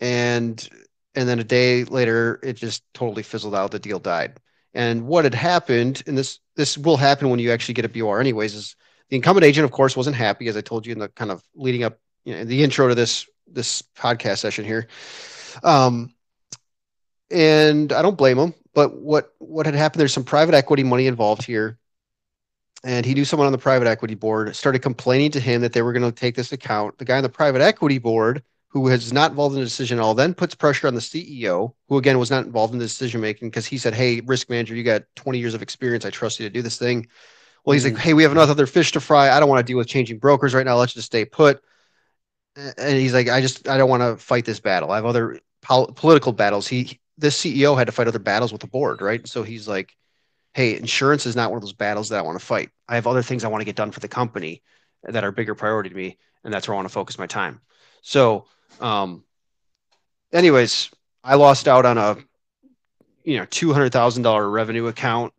And 0.00 0.68
and 1.14 1.28
then 1.28 1.38
a 1.38 1.44
day 1.44 1.84
later, 1.84 2.38
it 2.42 2.54
just 2.54 2.82
totally 2.94 3.22
fizzled 3.22 3.54
out. 3.54 3.70
The 3.70 3.78
deal 3.78 3.98
died. 3.98 4.38
And 4.74 5.06
what 5.06 5.24
had 5.24 5.34
happened, 5.34 6.02
and 6.06 6.16
this 6.16 6.40
this 6.56 6.76
will 6.76 6.96
happen 6.96 7.30
when 7.30 7.40
you 7.40 7.52
actually 7.52 7.74
get 7.74 7.84
a 7.84 7.88
BOR 7.88 8.20
anyways, 8.20 8.54
is 8.54 8.76
the 9.08 9.16
incumbent 9.16 9.44
agent, 9.44 9.64
of 9.64 9.70
course, 9.70 9.96
wasn't 9.96 10.16
happy, 10.16 10.48
as 10.48 10.56
I 10.56 10.60
told 10.60 10.86
you 10.86 10.92
in 10.92 10.98
the 10.98 11.08
kind 11.08 11.30
of 11.30 11.42
leading 11.54 11.82
up, 11.82 11.98
you 12.24 12.34
know, 12.34 12.44
the 12.44 12.62
intro 12.62 12.88
to 12.88 12.94
this 12.94 13.26
this 13.46 13.82
podcast 13.96 14.38
session 14.38 14.64
here. 14.64 14.88
Um, 15.62 16.14
and 17.30 17.92
I 17.92 18.02
don't 18.02 18.18
blame 18.18 18.38
him. 18.38 18.54
But 18.74 18.94
what 18.94 19.32
what 19.38 19.66
had 19.66 19.74
happened? 19.74 20.00
There's 20.00 20.12
some 20.12 20.24
private 20.24 20.54
equity 20.54 20.84
money 20.84 21.06
involved 21.06 21.42
here 21.42 21.78
and 22.84 23.04
he 23.04 23.14
knew 23.14 23.24
someone 23.24 23.46
on 23.46 23.52
the 23.52 23.58
private 23.58 23.88
equity 23.88 24.14
board 24.14 24.54
started 24.54 24.80
complaining 24.80 25.30
to 25.32 25.40
him 25.40 25.62
that 25.62 25.72
they 25.72 25.82
were 25.82 25.92
going 25.92 26.10
to 26.10 26.12
take 26.12 26.36
this 26.36 26.52
account 26.52 26.96
the 26.98 27.04
guy 27.04 27.16
on 27.16 27.22
the 27.22 27.28
private 27.28 27.60
equity 27.60 27.98
board 27.98 28.42
who 28.68 28.80
was 28.80 29.12
not 29.12 29.30
involved 29.30 29.54
in 29.54 29.60
the 29.60 29.66
decision 29.66 29.98
at 29.98 30.02
all 30.02 30.14
then 30.14 30.34
puts 30.34 30.54
pressure 30.54 30.86
on 30.86 30.94
the 30.94 31.00
ceo 31.00 31.72
who 31.88 31.98
again 31.98 32.18
was 32.18 32.30
not 32.30 32.44
involved 32.44 32.72
in 32.72 32.78
the 32.78 32.84
decision 32.84 33.20
making 33.20 33.48
because 33.48 33.66
he 33.66 33.78
said 33.78 33.94
hey 33.94 34.20
risk 34.20 34.50
manager 34.50 34.74
you 34.74 34.82
got 34.82 35.02
20 35.16 35.38
years 35.38 35.54
of 35.54 35.62
experience. 35.62 36.04
I 36.04 36.10
trust 36.10 36.38
you 36.40 36.46
to 36.46 36.52
do 36.52 36.62
this 36.62 36.78
thing. 36.78 37.08
Well 37.64 37.74
he's 37.74 37.84
mm-hmm. 37.84 37.94
like 37.94 38.02
hey 38.02 38.14
we 38.14 38.22
have 38.22 38.32
enough 38.32 38.50
other 38.50 38.66
fish 38.66 38.92
to 38.92 39.00
fry. 39.00 39.30
I 39.30 39.40
don't 39.40 39.48
want 39.48 39.66
to 39.66 39.70
deal 39.70 39.78
with 39.78 39.88
changing 39.88 40.18
brokers 40.18 40.54
right 40.54 40.66
now. 40.66 40.76
Let's 40.76 40.94
just 40.94 41.06
stay 41.06 41.24
put. 41.24 41.62
And 42.56 42.96
he's 42.96 43.14
like 43.14 43.28
i 43.28 43.40
just 43.40 43.68
i 43.68 43.78
don't 43.78 43.90
want 43.90 44.02
to 44.02 44.16
fight 44.16 44.44
this 44.44 44.60
battle. 44.60 44.90
I 44.90 44.96
have 44.96 45.06
other 45.06 45.40
pol- 45.62 45.92
political 45.92 46.32
battles. 46.32 46.66
He 46.66 47.00
this 47.16 47.40
ceo 47.42 47.76
had 47.76 47.86
to 47.86 47.92
fight 47.92 48.08
other 48.08 48.18
battles 48.18 48.52
with 48.52 48.60
the 48.60 48.66
board 48.66 49.00
right? 49.00 49.26
So 49.26 49.42
he's 49.42 49.68
like 49.68 49.94
hey, 50.54 50.76
insurance 50.76 51.24
is 51.24 51.36
not 51.36 51.50
one 51.50 51.58
of 51.58 51.62
those 51.62 51.72
battles 51.72 52.08
that 52.08 52.18
I 52.18 52.22
want 52.22 52.36
to 52.36 52.44
fight. 52.44 52.70
I 52.88 52.96
have 52.96 53.06
other 53.06 53.22
things 53.22 53.44
I 53.44 53.48
want 53.48 53.60
to 53.60 53.64
get 53.66 53.76
done 53.76 53.92
for 53.92 54.00
the 54.00 54.08
company 54.08 54.62
that 55.04 55.22
are 55.22 55.30
bigger 55.30 55.54
priority 55.54 55.90
to 55.90 55.94
me, 55.94 56.18
and 56.42 56.52
that's 56.52 56.66
where 56.66 56.74
I 56.74 56.78
want 56.78 56.88
to 56.88 56.92
focus 56.92 57.16
my 57.16 57.28
time. 57.28 57.60
So, 58.02 58.46
um, 58.80 59.24
anyways, 60.32 60.90
I 61.22 61.34
lost 61.34 61.68
out 61.68 61.86
on 61.86 61.98
a 61.98 62.16
you 63.24 63.38
know 63.38 63.46
two 63.46 63.72
hundred 63.72 63.92
thousand 63.92 64.22
dollar 64.22 64.48
revenue 64.48 64.86
account, 64.86 65.32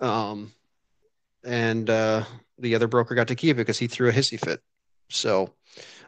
um, 0.00 0.52
and 1.44 1.88
uh, 1.88 2.24
the 2.58 2.74
other 2.74 2.86
broker 2.86 3.14
got 3.14 3.28
to 3.28 3.34
keep 3.34 3.56
it 3.56 3.58
because 3.58 3.78
he 3.78 3.86
threw 3.86 4.08
a 4.08 4.12
hissy 4.12 4.38
fit. 4.38 4.60
So, 5.08 5.52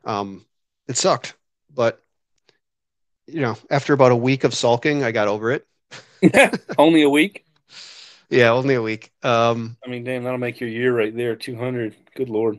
um, 0.05 0.47
it 0.89 0.97
sucked, 0.97 1.35
but 1.75 2.03
you 3.27 3.41
know, 3.41 3.57
after 3.71 3.93
about 3.93 4.13
a 4.13 4.17
week 4.17 4.45
of 4.45 4.55
sulking, 4.55 5.05
I 5.05 5.13
got 5.13 5.29
over 5.29 5.53
it. 5.53 5.67
Only 6.79 7.03
a 7.03 7.11
week. 7.11 7.45
Yeah, 8.33 8.53
only 8.53 8.77
a 8.77 8.83
week. 8.83 9.13
Um, 9.23 9.77
I 9.85 9.91
mean, 9.91 10.05
damn, 10.05 10.25
that'll 10.25 10.39
make 10.39 10.59
your 10.59 10.71
year 10.71 10.97
right 10.97 11.15
there. 11.15 11.37
Two 11.37 11.55
hundred. 11.55 11.95
Good 12.15 12.31
lord. 12.31 12.59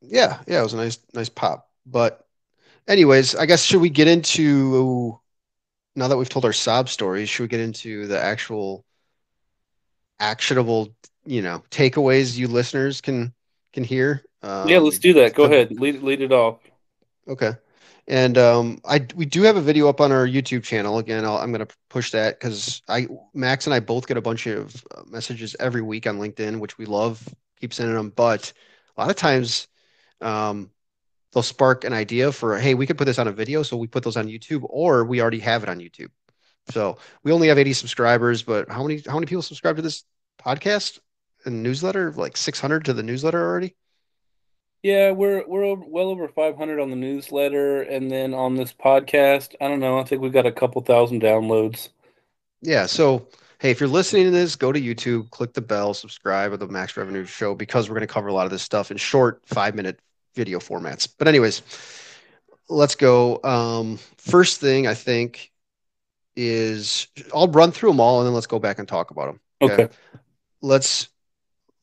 Yeah, 0.00 0.38
yeah, 0.46 0.60
it 0.60 0.62
was 0.62 0.72
a 0.72 0.78
nice, 0.78 0.98
nice 1.12 1.28
pop. 1.28 1.68
But, 1.84 2.23
anyways, 2.88 3.34
I 3.34 3.46
guess 3.46 3.64
should 3.64 3.80
we 3.80 3.90
get 3.90 4.08
into 4.08 5.18
now 5.96 6.08
that 6.08 6.16
we've 6.16 6.28
told 6.28 6.44
our 6.44 6.52
sob 6.52 6.88
stories? 6.88 7.28
Should 7.28 7.44
we 7.44 7.48
get 7.48 7.60
into 7.60 8.06
the 8.06 8.20
actual 8.20 8.84
actionable, 10.18 10.94
you 11.24 11.42
know, 11.42 11.62
takeaways 11.70 12.36
you 12.36 12.48
listeners 12.48 13.00
can 13.00 13.32
can 13.72 13.84
hear? 13.84 14.24
Um, 14.42 14.68
yeah, 14.68 14.78
let's 14.78 14.98
do 14.98 15.14
that. 15.14 15.34
Go 15.34 15.44
ahead, 15.44 15.78
lead 15.78 16.02
lead 16.02 16.20
it 16.20 16.32
off. 16.32 16.58
Okay. 17.28 17.52
And 18.06 18.36
um, 18.36 18.80
I 18.84 19.06
we 19.14 19.24
do 19.24 19.42
have 19.42 19.56
a 19.56 19.62
video 19.62 19.88
up 19.88 20.00
on 20.00 20.12
our 20.12 20.26
YouTube 20.26 20.62
channel. 20.62 20.98
Again, 20.98 21.24
i 21.24 21.42
am 21.42 21.52
going 21.52 21.66
to 21.66 21.74
push 21.88 22.10
that 22.10 22.38
because 22.38 22.82
I 22.86 23.08
Max 23.32 23.66
and 23.66 23.72
I 23.72 23.80
both 23.80 24.06
get 24.06 24.18
a 24.18 24.22
bunch 24.22 24.46
of 24.46 24.84
uh, 24.94 25.02
messages 25.06 25.56
every 25.58 25.80
week 25.80 26.06
on 26.06 26.18
LinkedIn, 26.18 26.60
which 26.60 26.76
we 26.76 26.84
love. 26.84 27.26
Keep 27.60 27.72
sending 27.72 27.96
them, 27.96 28.12
but 28.14 28.52
a 28.96 29.00
lot 29.00 29.10
of 29.10 29.16
times 29.16 29.68
um, 30.20 30.70
they'll 31.34 31.42
spark 31.42 31.84
an 31.84 31.92
idea 31.92 32.32
for 32.32 32.56
hey, 32.58 32.74
we 32.74 32.86
could 32.86 32.96
put 32.96 33.04
this 33.04 33.18
on 33.18 33.28
a 33.28 33.32
video, 33.32 33.62
so 33.62 33.76
we 33.76 33.86
put 33.86 34.04
those 34.04 34.16
on 34.16 34.28
YouTube, 34.28 34.64
or 34.64 35.04
we 35.04 35.20
already 35.20 35.40
have 35.40 35.62
it 35.62 35.68
on 35.68 35.80
YouTube. 35.80 36.10
So 36.70 36.96
we 37.22 37.32
only 37.32 37.48
have 37.48 37.58
80 37.58 37.74
subscribers, 37.74 38.42
but 38.42 38.70
how 38.70 38.82
many 38.82 39.02
how 39.06 39.14
many 39.14 39.26
people 39.26 39.42
subscribe 39.42 39.76
to 39.76 39.82
this 39.82 40.04
podcast 40.42 41.00
and 41.44 41.62
newsletter? 41.62 42.12
Like 42.12 42.36
600 42.36 42.86
to 42.86 42.92
the 42.94 43.02
newsletter 43.02 43.42
already. 43.42 43.74
Yeah, 44.82 45.12
we're 45.12 45.46
we're 45.46 45.74
well 45.74 46.08
over 46.08 46.28
500 46.28 46.80
on 46.80 46.90
the 46.90 46.96
newsletter, 46.96 47.82
and 47.82 48.10
then 48.10 48.34
on 48.34 48.54
this 48.54 48.72
podcast, 48.72 49.54
I 49.60 49.68
don't 49.68 49.80
know. 49.80 49.98
I 49.98 50.04
think 50.04 50.22
we've 50.22 50.32
got 50.32 50.46
a 50.46 50.52
couple 50.52 50.80
thousand 50.82 51.22
downloads. 51.22 51.88
Yeah. 52.62 52.86
So 52.86 53.28
hey, 53.58 53.70
if 53.70 53.80
you're 53.80 53.88
listening 53.88 54.24
to 54.24 54.30
this, 54.30 54.56
go 54.56 54.72
to 54.72 54.80
YouTube, 54.80 55.30
click 55.30 55.54
the 55.54 55.62
bell, 55.62 55.94
subscribe 55.94 56.50
to 56.52 56.58
the 56.58 56.68
Max 56.68 56.96
Revenue 56.96 57.24
Show 57.24 57.54
because 57.54 57.88
we're 57.88 57.94
going 57.94 58.06
to 58.06 58.12
cover 58.12 58.28
a 58.28 58.32
lot 58.32 58.44
of 58.44 58.52
this 58.52 58.62
stuff 58.62 58.90
in 58.90 58.96
short 58.96 59.40
five 59.46 59.74
minute 59.74 60.00
video 60.34 60.58
formats. 60.58 61.08
But 61.16 61.28
anyways, 61.28 61.62
let's 62.68 62.94
go. 62.94 63.40
Um, 63.42 63.98
first 64.16 64.60
thing 64.60 64.86
I 64.86 64.94
think 64.94 65.50
is 66.36 67.06
I'll 67.34 67.48
run 67.48 67.72
through 67.72 67.90
them 67.90 68.00
all 68.00 68.20
and 68.20 68.26
then 68.26 68.34
let's 68.34 68.46
go 68.46 68.58
back 68.58 68.78
and 68.78 68.88
talk 68.88 69.10
about 69.10 69.26
them. 69.26 69.40
Okay. 69.62 69.84
okay. 69.84 69.94
Let's 70.60 71.08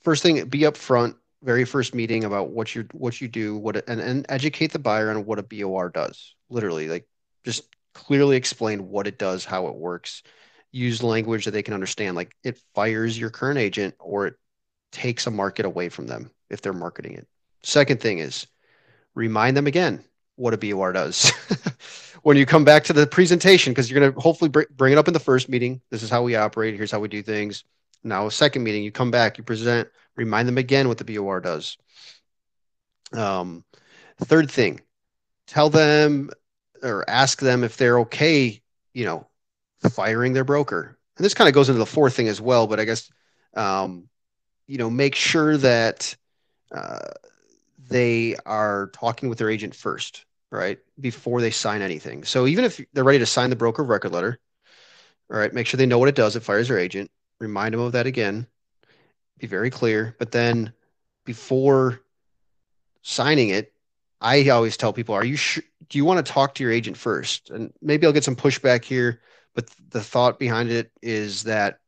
first 0.01 0.23
thing 0.23 0.43
be 0.45 0.61
upfront 0.61 1.15
very 1.43 1.65
first 1.65 1.95
meeting 1.95 2.23
about 2.23 2.49
what 2.49 2.75
you 2.75 2.87
what 2.91 3.19
you 3.19 3.27
do, 3.27 3.57
what 3.57 3.87
and, 3.89 3.99
and 3.99 4.25
educate 4.29 4.71
the 4.71 4.79
buyer 4.79 5.09
on 5.09 5.25
what 5.25 5.39
a 5.39 5.43
BOR 5.43 5.89
does. 5.89 6.35
Literally, 6.49 6.87
like 6.87 7.07
just 7.43 7.63
clearly 7.93 8.37
explain 8.37 8.89
what 8.89 9.07
it 9.07 9.17
does, 9.17 9.45
how 9.45 9.67
it 9.67 9.75
works. 9.75 10.23
Use 10.71 11.03
language 11.03 11.45
that 11.45 11.51
they 11.51 11.63
can 11.63 11.73
understand. 11.73 12.15
Like 12.15 12.33
it 12.43 12.59
fires 12.75 13.19
your 13.19 13.29
current 13.29 13.59
agent 13.59 13.95
or 13.99 14.27
it 14.27 14.35
takes 14.91 15.27
a 15.27 15.31
market 15.31 15.65
away 15.65 15.89
from 15.89 16.07
them 16.07 16.31
if 16.49 16.61
they're 16.61 16.73
marketing 16.73 17.13
it. 17.13 17.27
Second 17.63 18.01
thing 18.01 18.19
is 18.19 18.47
remind 19.15 19.55
them 19.57 19.67
again 19.67 20.03
what 20.35 20.53
a 20.53 20.57
BOR 20.57 20.93
does. 20.93 21.31
when 22.23 22.37
you 22.37 22.45
come 22.45 22.63
back 22.63 22.83
to 22.85 22.93
the 22.93 23.07
presentation, 23.07 23.71
because 23.71 23.89
you're 23.89 23.99
going 23.99 24.13
to 24.13 24.19
hopefully 24.19 24.49
bring 24.49 24.93
it 24.93 24.97
up 24.97 25.07
in 25.07 25.13
the 25.13 25.19
first 25.19 25.49
meeting. 25.49 25.81
This 25.89 26.03
is 26.03 26.09
how 26.09 26.23
we 26.23 26.35
operate. 26.35 26.75
Here's 26.75 26.91
how 26.91 26.99
we 26.99 27.07
do 27.07 27.21
things. 27.21 27.63
Now, 28.03 28.29
second 28.29 28.63
meeting, 28.63 28.83
you 28.83 28.91
come 28.91 29.11
back, 29.11 29.37
you 29.37 29.43
present, 29.43 29.89
remind 30.15 30.47
them 30.47 30.57
again 30.57 30.87
what 30.87 30.97
the 30.97 31.03
BOR 31.03 31.39
does. 31.39 31.77
Um, 33.13 33.63
third 34.19 34.49
thing, 34.49 34.81
tell 35.47 35.69
them 35.69 36.29
or 36.81 37.07
ask 37.09 37.39
them 37.39 37.63
if 37.63 37.77
they're 37.77 37.99
okay, 37.99 38.61
you 38.93 39.05
know, 39.05 39.27
firing 39.89 40.33
their 40.33 40.43
broker. 40.43 40.97
And 41.17 41.25
this 41.25 41.33
kind 41.33 41.47
of 41.47 41.53
goes 41.53 41.69
into 41.69 41.79
the 41.79 41.85
fourth 41.85 42.15
thing 42.15 42.27
as 42.27 42.41
well, 42.41 42.67
but 42.67 42.79
I 42.79 42.85
guess, 42.85 43.11
um, 43.55 44.07
you 44.67 44.77
know, 44.77 44.89
make 44.89 45.15
sure 45.15 45.57
that 45.57 46.15
uh, 46.71 47.09
they 47.91 48.35
are 48.45 48.89
talking 48.93 49.29
with 49.29 49.37
their 49.37 49.49
agent 49.49 49.75
first, 49.75 50.25
right? 50.51 50.79
Before 50.99 51.41
they 51.41 51.51
sign 51.51 51.81
anything. 51.81 52.23
So 52.23 52.47
even 52.47 52.65
if 52.65 52.81
they're 52.93 53.03
ready 53.03 53.19
to 53.19 53.25
sign 53.25 53.49
the 53.49 53.55
broker 53.55 53.83
record 53.83 54.11
letter, 54.11 54.39
all 55.31 55.37
right, 55.37 55.53
make 55.53 55.67
sure 55.67 55.77
they 55.77 55.85
know 55.85 55.99
what 55.99 56.09
it 56.09 56.15
does. 56.15 56.35
It 56.35 56.43
fires 56.43 56.67
their 56.67 56.79
agent 56.79 57.09
remind 57.41 57.73
them 57.73 57.81
of 57.81 57.91
that 57.93 58.05
again, 58.05 58.47
be 59.39 59.47
very 59.47 59.69
clear. 59.69 60.15
But 60.19 60.31
then 60.31 60.71
before 61.25 62.01
signing 63.01 63.49
it, 63.49 63.73
I 64.21 64.47
always 64.49 64.77
tell 64.77 64.93
people, 64.93 65.15
are 65.15 65.25
you 65.25 65.35
sure? 65.35 65.63
Do 65.89 65.97
you 65.97 66.05
want 66.05 66.25
to 66.25 66.31
talk 66.31 66.55
to 66.55 66.63
your 66.63 66.71
agent 66.71 66.95
first? 66.95 67.49
And 67.49 67.73
maybe 67.81 68.05
I'll 68.05 68.13
get 68.13 68.23
some 68.23 68.35
pushback 68.35 68.85
here, 68.85 69.19
but 69.55 69.67
the 69.89 69.99
thought 69.99 70.39
behind 70.39 70.69
it 70.69 70.91
is 71.01 71.43
that 71.43 71.79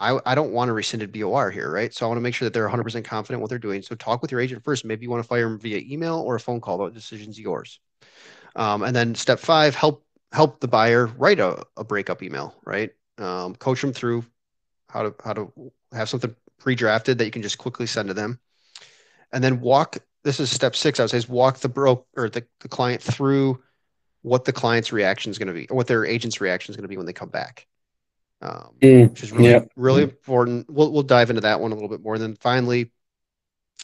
I, 0.00 0.18
I 0.24 0.34
don't 0.34 0.52
want 0.52 0.70
a 0.70 0.72
rescinded 0.72 1.12
BOR 1.12 1.50
here, 1.50 1.70
right? 1.70 1.92
So 1.94 2.06
I 2.06 2.08
want 2.08 2.16
to 2.16 2.22
make 2.22 2.34
sure 2.34 2.46
that 2.46 2.54
they're 2.54 2.68
100% 2.68 3.04
confident 3.04 3.40
what 3.40 3.50
they're 3.50 3.58
doing. 3.58 3.82
So 3.82 3.94
talk 3.94 4.22
with 4.22 4.32
your 4.32 4.40
agent 4.40 4.64
first. 4.64 4.84
Maybe 4.84 5.04
you 5.04 5.10
want 5.10 5.22
to 5.22 5.28
fire 5.28 5.48
them 5.48 5.58
via 5.58 5.78
email 5.78 6.20
or 6.20 6.36
a 6.36 6.40
phone 6.40 6.60
call. 6.60 6.78
The 6.78 6.90
decision's 6.90 7.38
yours. 7.38 7.78
Um, 8.56 8.82
and 8.82 8.96
then 8.96 9.14
step 9.14 9.38
five, 9.38 9.74
help 9.74 10.04
help 10.32 10.60
the 10.60 10.68
buyer 10.68 11.06
write 11.06 11.38
a, 11.38 11.64
a 11.76 11.84
breakup 11.84 12.22
email, 12.22 12.54
right? 12.64 12.90
Um, 13.18 13.54
coach 13.54 13.80
them 13.80 13.92
through 13.92 14.24
how 14.90 15.02
to 15.02 15.14
how 15.24 15.32
to 15.32 15.72
have 15.92 16.08
something 16.08 16.34
pre-drafted 16.58 17.18
that 17.18 17.24
you 17.24 17.30
can 17.30 17.42
just 17.42 17.58
quickly 17.58 17.86
send 17.86 18.08
to 18.08 18.14
them 18.14 18.38
and 19.32 19.42
then 19.42 19.60
walk 19.60 19.98
this 20.24 20.40
is 20.40 20.50
step 20.50 20.76
six 20.76 21.00
i 21.00 21.02
would 21.02 21.10
say 21.10 21.16
is 21.16 21.28
walk 21.28 21.58
the 21.58 21.68
broke 21.68 22.06
or 22.16 22.28
the, 22.28 22.44
the 22.60 22.68
client 22.68 23.02
through 23.02 23.60
what 24.22 24.44
the 24.44 24.52
client's 24.52 24.92
reaction 24.92 25.30
is 25.30 25.38
going 25.38 25.48
to 25.48 25.54
be 25.54 25.66
or 25.68 25.76
what 25.76 25.86
their 25.86 26.04
agent's 26.04 26.40
reaction 26.40 26.72
is 26.72 26.76
going 26.76 26.82
to 26.84 26.88
be 26.88 26.96
when 26.96 27.06
they 27.06 27.12
come 27.12 27.30
back 27.30 27.66
um, 28.42 28.70
mm, 28.80 29.10
which 29.10 29.22
is 29.22 29.32
really, 29.32 29.50
yeah. 29.50 29.60
really 29.76 30.02
important 30.02 30.68
we'll, 30.70 30.90
we'll 30.90 31.02
dive 31.02 31.30
into 31.30 31.42
that 31.42 31.60
one 31.60 31.72
a 31.72 31.74
little 31.74 31.88
bit 31.88 32.02
more 32.02 32.14
and 32.14 32.22
then 32.22 32.36
finally 32.36 32.90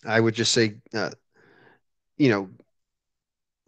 I 0.05 0.21
would 0.21 0.35
just 0.35 0.53
say, 0.53 0.77
uh, 0.95 1.11
you 2.17 2.31
know, 2.31 2.51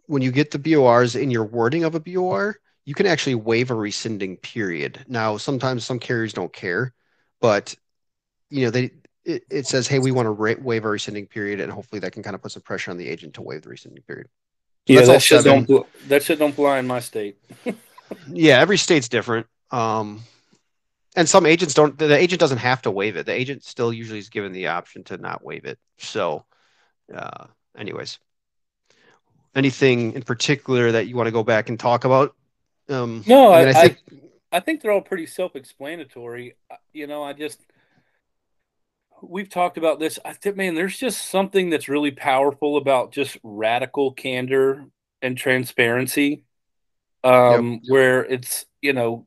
when 0.05 0.21
you 0.21 0.31
get 0.31 0.51
the 0.51 0.59
BORs 0.59 1.15
in 1.15 1.31
your 1.31 1.45
wording 1.45 1.83
of 1.83 1.95
a 1.95 1.99
BOR, 1.99 2.59
you 2.85 2.93
can 2.93 3.05
actually 3.05 3.35
waive 3.35 3.71
a 3.71 3.75
rescinding 3.75 4.37
period. 4.37 5.05
Now, 5.07 5.37
sometimes 5.37 5.85
some 5.85 5.99
carriers 5.99 6.33
don't 6.33 6.51
care, 6.51 6.93
but 7.39 7.75
you 8.49 8.65
know, 8.65 8.71
they 8.71 8.91
it, 9.25 9.43
it 9.51 9.67
says, 9.67 9.87
hey, 9.87 9.99
we 9.99 10.11
want 10.11 10.25
to 10.25 10.31
ra- 10.31 10.55
waive 10.59 10.85
a 10.85 10.89
rescinding 10.89 11.27
period, 11.27 11.59
and 11.59 11.71
hopefully 11.71 11.99
that 11.99 12.13
can 12.13 12.23
kind 12.23 12.35
of 12.35 12.41
put 12.41 12.51
some 12.51 12.63
pressure 12.63 12.89
on 12.89 12.97
the 12.97 13.07
agent 13.07 13.35
to 13.35 13.43
waive 13.43 13.61
the 13.61 13.69
rescinding 13.69 14.01
period. 14.03 14.27
So 14.87 14.93
yeah, 14.93 15.01
that 15.01 15.21
shit, 15.21 15.43
don't, 15.43 15.69
that 16.07 16.23
shit 16.23 16.39
don't 16.39 16.55
fly 16.55 16.79
in 16.79 16.87
my 16.87 16.99
state. 16.99 17.37
yeah, 18.27 18.59
every 18.59 18.77
state's 18.77 19.07
different. 19.07 19.45
Um, 19.69 20.23
and 21.19 21.27
some 21.27 21.45
agents 21.45 21.73
don't, 21.73 21.97
the 21.97 22.15
agent 22.15 22.39
doesn't 22.39 22.59
have 22.59 22.81
to 22.83 22.91
waive 22.91 23.17
it. 23.17 23.25
The 23.25 23.33
agent 23.33 23.65
still 23.65 23.91
usually 23.91 24.19
is 24.19 24.29
given 24.29 24.53
the 24.53 24.67
option 24.67 25.03
to 25.05 25.17
not 25.17 25.43
waive 25.43 25.65
it. 25.65 25.77
So, 25.97 26.45
uh, 27.13 27.47
anyways, 27.77 28.19
anything 29.53 30.13
in 30.13 30.21
particular 30.21 30.93
that 30.93 31.07
you 31.07 31.17
want 31.17 31.27
to 31.27 31.33
go 31.33 31.43
back 31.43 31.67
and 31.67 31.77
talk 31.77 32.05
about? 32.05 32.35
Um, 32.87 33.25
no, 33.27 33.51
I, 33.51 33.63
I, 33.63 33.69
I, 33.69 33.73
think, 33.73 33.97
I 34.53 34.59
think 34.61 34.81
they're 34.81 34.93
all 34.93 35.01
pretty 35.01 35.25
self 35.25 35.57
explanatory. 35.57 36.55
You 36.93 37.07
know, 37.07 37.21
I 37.21 37.33
just, 37.33 37.59
we've 39.21 39.49
talked 39.49 39.77
about 39.77 39.99
this. 39.99 40.19
I 40.23 40.31
think, 40.31 40.55
man, 40.55 40.73
there's 40.73 40.97
just 40.97 41.25
something 41.25 41.69
that's 41.69 41.89
really 41.89 42.11
powerful 42.11 42.77
about 42.77 43.11
just 43.11 43.37
radical 43.43 44.13
candor 44.13 44.85
and 45.21 45.37
transparency. 45.37 46.45
Um, 47.21 47.71
yep. 47.71 47.81
where 47.89 48.23
it's, 48.23 48.65
you 48.81 48.93
know, 48.93 49.25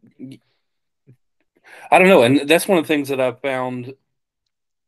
I 1.92 1.98
don't 1.98 2.08
know. 2.08 2.22
And 2.22 2.48
that's 2.48 2.66
one 2.66 2.78
of 2.78 2.84
the 2.84 2.88
things 2.88 3.10
that 3.10 3.20
I've 3.20 3.42
found, 3.42 3.92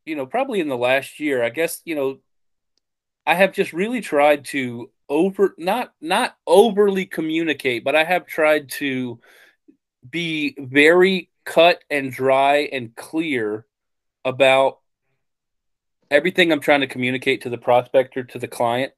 you 0.07 0.17
know, 0.17 0.25
probably 0.25 0.61
in 0.61 0.69
the 0.69 0.77
last 0.77 1.21
year, 1.21 1.45
I 1.45 1.51
guess, 1.51 1.83
you 1.85 1.95
know, 1.95 2.21
I 3.27 3.35
have 3.35 3.53
just 3.53 3.75
really 3.75 4.01
tried 4.01 4.47
to 4.47 4.91
over 5.11 5.55
not 5.59 5.93
not 6.01 6.35
overly 6.47 7.05
communicate, 7.05 7.85
but 7.85 7.95
I 7.95 8.05
have 8.05 8.27
tried 8.27 8.71
to 8.81 9.21
be 10.09 10.57
very 10.59 11.29
cut 11.45 11.85
and 11.91 12.11
dry 12.11 12.71
and 12.73 12.97
clear 12.97 13.67
about 14.25 14.79
everything 16.11 16.53
I'm 16.53 16.61
trying 16.61 16.81
to 16.81 16.87
communicate 16.87 17.43
to 17.43 17.51
the 17.51 17.59
prospector 17.59 18.25
to 18.25 18.39
the 18.39 18.49
client. 18.49 18.95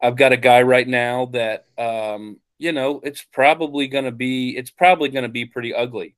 I've 0.00 0.16
got 0.16 0.32
a 0.32 0.36
guy 0.36 0.62
right 0.62 0.86
now 0.86 1.26
that 1.32 1.66
um, 1.76 2.38
you 2.56 2.70
know 2.70 3.00
it's 3.02 3.24
probably 3.32 3.88
going 3.88 4.04
to 4.04 4.12
be 4.12 4.56
it's 4.56 4.70
probably 4.70 5.08
going 5.08 5.24
to 5.24 5.28
be 5.28 5.44
pretty 5.44 5.74
ugly. 5.74 6.14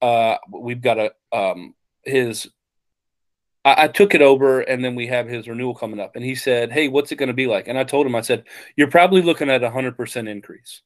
Uh, 0.00 0.36
we've 0.50 0.80
got 0.80 0.98
a 0.98 1.12
um, 1.32 1.74
his. 2.04 2.48
I, 3.64 3.84
I 3.84 3.88
took 3.88 4.14
it 4.14 4.22
over, 4.22 4.60
and 4.60 4.84
then 4.84 4.94
we 4.94 5.06
have 5.08 5.28
his 5.28 5.48
renewal 5.48 5.74
coming 5.74 6.00
up, 6.00 6.16
and 6.16 6.24
he 6.24 6.34
said, 6.34 6.72
"Hey, 6.72 6.88
what's 6.88 7.12
it 7.12 7.16
going 7.16 7.28
to 7.28 7.34
be 7.34 7.46
like?" 7.46 7.68
And 7.68 7.78
I 7.78 7.84
told 7.84 8.06
him, 8.06 8.14
I 8.14 8.20
said, 8.20 8.44
"You're 8.76 8.90
probably 8.90 9.22
looking 9.22 9.50
at 9.50 9.64
a 9.64 9.70
hundred 9.70 9.96
percent 9.96 10.28
increase." 10.28 10.82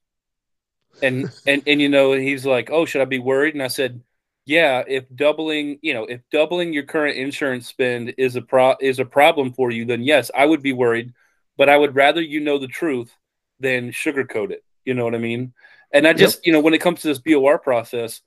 And 1.02 1.31
and 1.47 1.62
and 1.66 1.81
you 1.81 1.88
know, 1.88 2.12
he's 2.12 2.47
like, 2.47 2.71
"Oh, 2.71 2.85
should 2.85 3.02
I 3.02 3.07
be 3.07 3.19
worried?" 3.19 3.54
And 3.54 3.62
I 3.62 3.69
said, 3.69 4.02
yeah, 4.45 4.83
if 4.87 5.04
doubling, 5.14 5.78
you 5.83 5.95
know, 5.95 6.04
if 6.04 6.21
doubling 6.31 6.73
your 6.73 6.83
current 6.83 7.16
insurance 7.16 7.69
spend 7.69 8.14
is 8.19 8.35
a 8.35 8.42
pro 8.42 8.75
is 8.81 8.99
a 8.99 9.04
problem 9.04 9.52
for 9.52 9.71
you, 9.71 9.85
then 9.85 10.02
yes, 10.02 10.31
I 10.37 10.47
would 10.47 10.62
be 10.62 10.73
worried. 10.73 11.12
But 11.57 11.69
I 11.69 11.76
would 11.76 11.95
rather 11.95 12.21
you 12.21 12.40
know 12.40 12.59
the 12.59 12.66
truth 12.66 13.14
than 13.61 13.92
sugarcoat 13.92 14.50
it. 14.50 14.64
You 14.85 14.95
know 14.95 15.04
what 15.04 15.14
I 15.14 15.19
mean? 15.19 15.52
And 15.92 16.09
I 16.09 16.12
just, 16.12 16.38
yep. 16.38 16.47
you 16.47 16.52
know, 16.52 16.61
when 16.61 16.75
it 16.75 16.81
comes 16.81 17.02
to 17.02 17.09
this 17.09 17.19
BOR 17.19 17.59
process, 17.59 18.23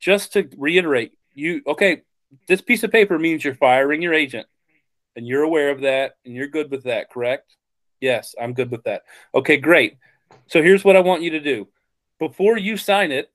just 0.00 0.32
to 0.34 0.48
reiterate, 0.56 1.12
you 1.34 1.62
okay, 1.66 2.02
this 2.48 2.60
piece 2.60 2.82
of 2.82 2.92
paper 2.92 3.18
means 3.18 3.44
you're 3.44 3.54
firing 3.54 4.02
your 4.02 4.14
agent 4.14 4.46
and 5.16 5.26
you're 5.26 5.42
aware 5.42 5.70
of 5.70 5.82
that 5.82 6.16
and 6.24 6.34
you're 6.34 6.48
good 6.48 6.70
with 6.70 6.84
that, 6.84 7.10
correct? 7.10 7.56
Yes, 8.00 8.34
I'm 8.40 8.54
good 8.54 8.70
with 8.70 8.84
that. 8.84 9.02
Okay, 9.34 9.56
great. 9.56 9.98
So 10.48 10.62
here's 10.62 10.84
what 10.84 10.96
I 10.96 11.00
want 11.00 11.22
you 11.22 11.30
to 11.30 11.40
do. 11.40 11.68
Before 12.18 12.58
you 12.58 12.76
sign 12.76 13.12
it, 13.12 13.30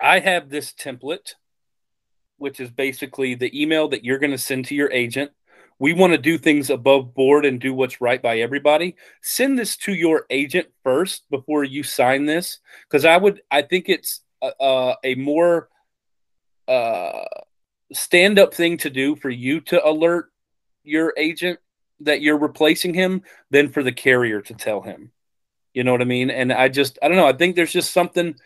I 0.00 0.18
have 0.18 0.50
this 0.50 0.72
template 0.72 1.34
which 2.38 2.60
is 2.60 2.70
basically 2.70 3.34
the 3.34 3.60
email 3.60 3.88
that 3.88 4.04
you're 4.04 4.18
going 4.18 4.30
to 4.30 4.38
send 4.38 4.66
to 4.66 4.74
your 4.74 4.92
agent. 4.92 5.30
We 5.78 5.92
want 5.92 6.12
to 6.12 6.18
do 6.18 6.38
things 6.38 6.70
above 6.70 7.14
board 7.14 7.44
and 7.44 7.60
do 7.60 7.74
what's 7.74 8.00
right 8.00 8.20
by 8.20 8.38
everybody. 8.38 8.96
Send 9.22 9.58
this 9.58 9.76
to 9.78 9.92
your 9.92 10.24
agent 10.30 10.68
first 10.82 11.28
before 11.30 11.64
you 11.64 11.82
sign 11.82 12.24
this, 12.24 12.58
because 12.88 13.04
I 13.04 13.16
would, 13.16 13.42
I 13.50 13.62
think 13.62 13.88
it's 13.88 14.20
a, 14.42 14.94
a 15.04 15.14
more 15.16 15.68
uh, 16.68 17.24
stand 17.92 18.38
up 18.38 18.54
thing 18.54 18.78
to 18.78 18.90
do 18.90 19.16
for 19.16 19.30
you 19.30 19.60
to 19.62 19.86
alert 19.86 20.30
your 20.84 21.12
agent 21.16 21.58
that 22.00 22.20
you're 22.20 22.38
replacing 22.38 22.94
him 22.94 23.22
than 23.50 23.70
for 23.70 23.82
the 23.82 23.92
carrier 23.92 24.40
to 24.42 24.54
tell 24.54 24.82
him. 24.82 25.12
You 25.74 25.84
know 25.84 25.92
what 25.92 26.02
I 26.02 26.06
mean? 26.06 26.30
And 26.30 26.52
I 26.52 26.68
just, 26.68 26.98
I 27.02 27.08
don't 27.08 27.16
know. 27.16 27.26
I 27.26 27.32
think 27.32 27.56
there's 27.56 27.72
just 27.72 27.92
something 27.92 28.36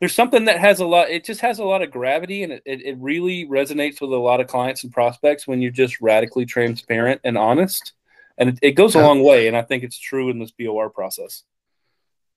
there's 0.00 0.14
something 0.14 0.44
that 0.44 0.60
has 0.60 0.80
a 0.80 0.86
lot 0.86 1.10
it 1.10 1.24
just 1.24 1.40
has 1.40 1.58
a 1.58 1.64
lot 1.64 1.82
of 1.82 1.90
gravity 1.90 2.42
and 2.42 2.52
it, 2.52 2.62
it, 2.64 2.96
really 2.98 3.46
resonates 3.46 4.00
with 4.00 4.12
a 4.12 4.16
lot 4.16 4.40
of 4.40 4.46
clients 4.46 4.84
and 4.84 4.92
prospects 4.92 5.46
when 5.46 5.60
you're 5.60 5.70
just 5.70 6.00
radically 6.00 6.46
transparent 6.46 7.20
and 7.24 7.36
honest 7.36 7.92
and 8.36 8.50
it, 8.50 8.58
it 8.62 8.70
goes 8.72 8.94
a 8.94 9.00
long 9.00 9.22
way 9.22 9.48
and 9.48 9.56
i 9.56 9.62
think 9.62 9.82
it's 9.82 9.98
true 9.98 10.30
in 10.30 10.38
this 10.38 10.52
bor 10.52 10.88
process 10.90 11.42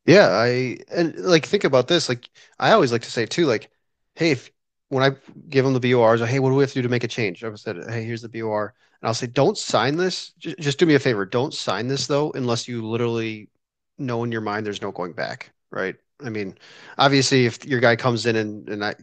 yeah 0.06 0.30
i 0.30 0.78
and 0.92 1.16
like 1.18 1.46
think 1.46 1.64
about 1.64 1.88
this 1.88 2.10
like 2.10 2.28
i 2.60 2.72
always 2.72 2.92
like 2.92 3.04
to 3.04 3.12
say 3.12 3.26
too 3.26 3.46
like 3.46 3.70
hey 4.16 4.32
if 4.32 4.52
when 4.92 5.04
i 5.04 5.16
give 5.50 5.66
them 5.66 5.74
the 5.74 5.94
bors 5.94 6.22
hey 6.22 6.40
what 6.40 6.50
do 6.50 6.56
we 6.56 6.64
have 6.64 6.70
to 6.70 6.76
do 6.76 6.82
to 6.82 6.90
make 6.90 7.04
a 7.04 7.08
change 7.08 7.44
i 7.44 7.54
said 7.56 7.78
hey 7.90 8.04
here's 8.04 8.22
the 8.22 8.30
bor 8.30 8.74
and 9.02 9.08
i'll 9.08 9.14
say 9.14 9.28
don't 9.28 9.58
sign 9.58 9.98
this 9.98 10.32
just, 10.40 10.58
just 10.60 10.80
do 10.80 10.86
me 10.86 10.96
a 10.96 11.00
favor 11.00 11.26
don't 11.26 11.54
sign 11.54 11.88
this 11.88 12.08
though 12.08 12.32
unless 12.32 12.68
you 12.68 12.86
literally 12.86 13.50
know 13.98 14.24
in 14.24 14.32
your 14.32 14.42
mind 14.42 14.66
there's 14.66 14.82
no 14.82 14.92
going 14.92 15.14
back 15.14 15.52
right 15.72 15.96
I 16.24 16.30
mean, 16.30 16.58
obviously, 16.98 17.46
if 17.46 17.66
your 17.66 17.80
guy 17.80 17.96
comes 17.96 18.26
in 18.26 18.36
and, 18.36 18.68
and 18.70 18.84
I, 18.84 18.96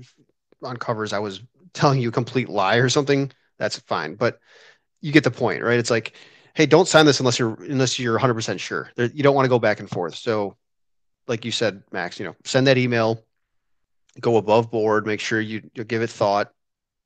uncovers 0.62 1.12
I 1.12 1.18
was 1.18 1.42
telling 1.72 2.01
you 2.01 2.09
a 2.09 2.12
complete 2.12 2.48
lie 2.48 2.77
or 2.77 2.88
something, 2.88 3.31
that's 3.59 3.79
fine. 3.81 4.14
But 4.14 4.40
you 5.01 5.12
get 5.12 5.24
the 5.24 5.31
point, 5.31 5.62
right? 5.62 5.79
It's 5.79 5.90
like, 5.90 6.14
hey, 6.55 6.66
don't 6.66 6.88
sign 6.88 7.07
this 7.07 7.20
unless 7.20 7.38
you're 7.38 7.55
unless 7.64 7.98
you're 7.98 8.14
100 8.14 8.35
percent 8.35 8.61
sure. 8.61 8.90
You 8.96 9.22
don't 9.22 9.35
want 9.35 9.44
to 9.44 9.51
go 9.51 9.59
back 9.59 9.81
and 9.81 9.88
forth. 9.88 10.14
So, 10.14 10.57
like 11.27 11.44
you 11.44 11.53
said, 11.53 11.83
Max, 11.92 12.18
you 12.18 12.27
know, 12.27 12.37
send 12.44 12.66
that 12.66 12.79
email, 12.79 13.22
go 14.20 14.37
above 14.37 14.70
board, 14.70 15.07
make 15.07 15.20
sure 15.20 15.40
you, 15.40 15.68
you 15.74 15.85
give 15.85 16.02
it 16.02 16.11
thought. 16.11 16.52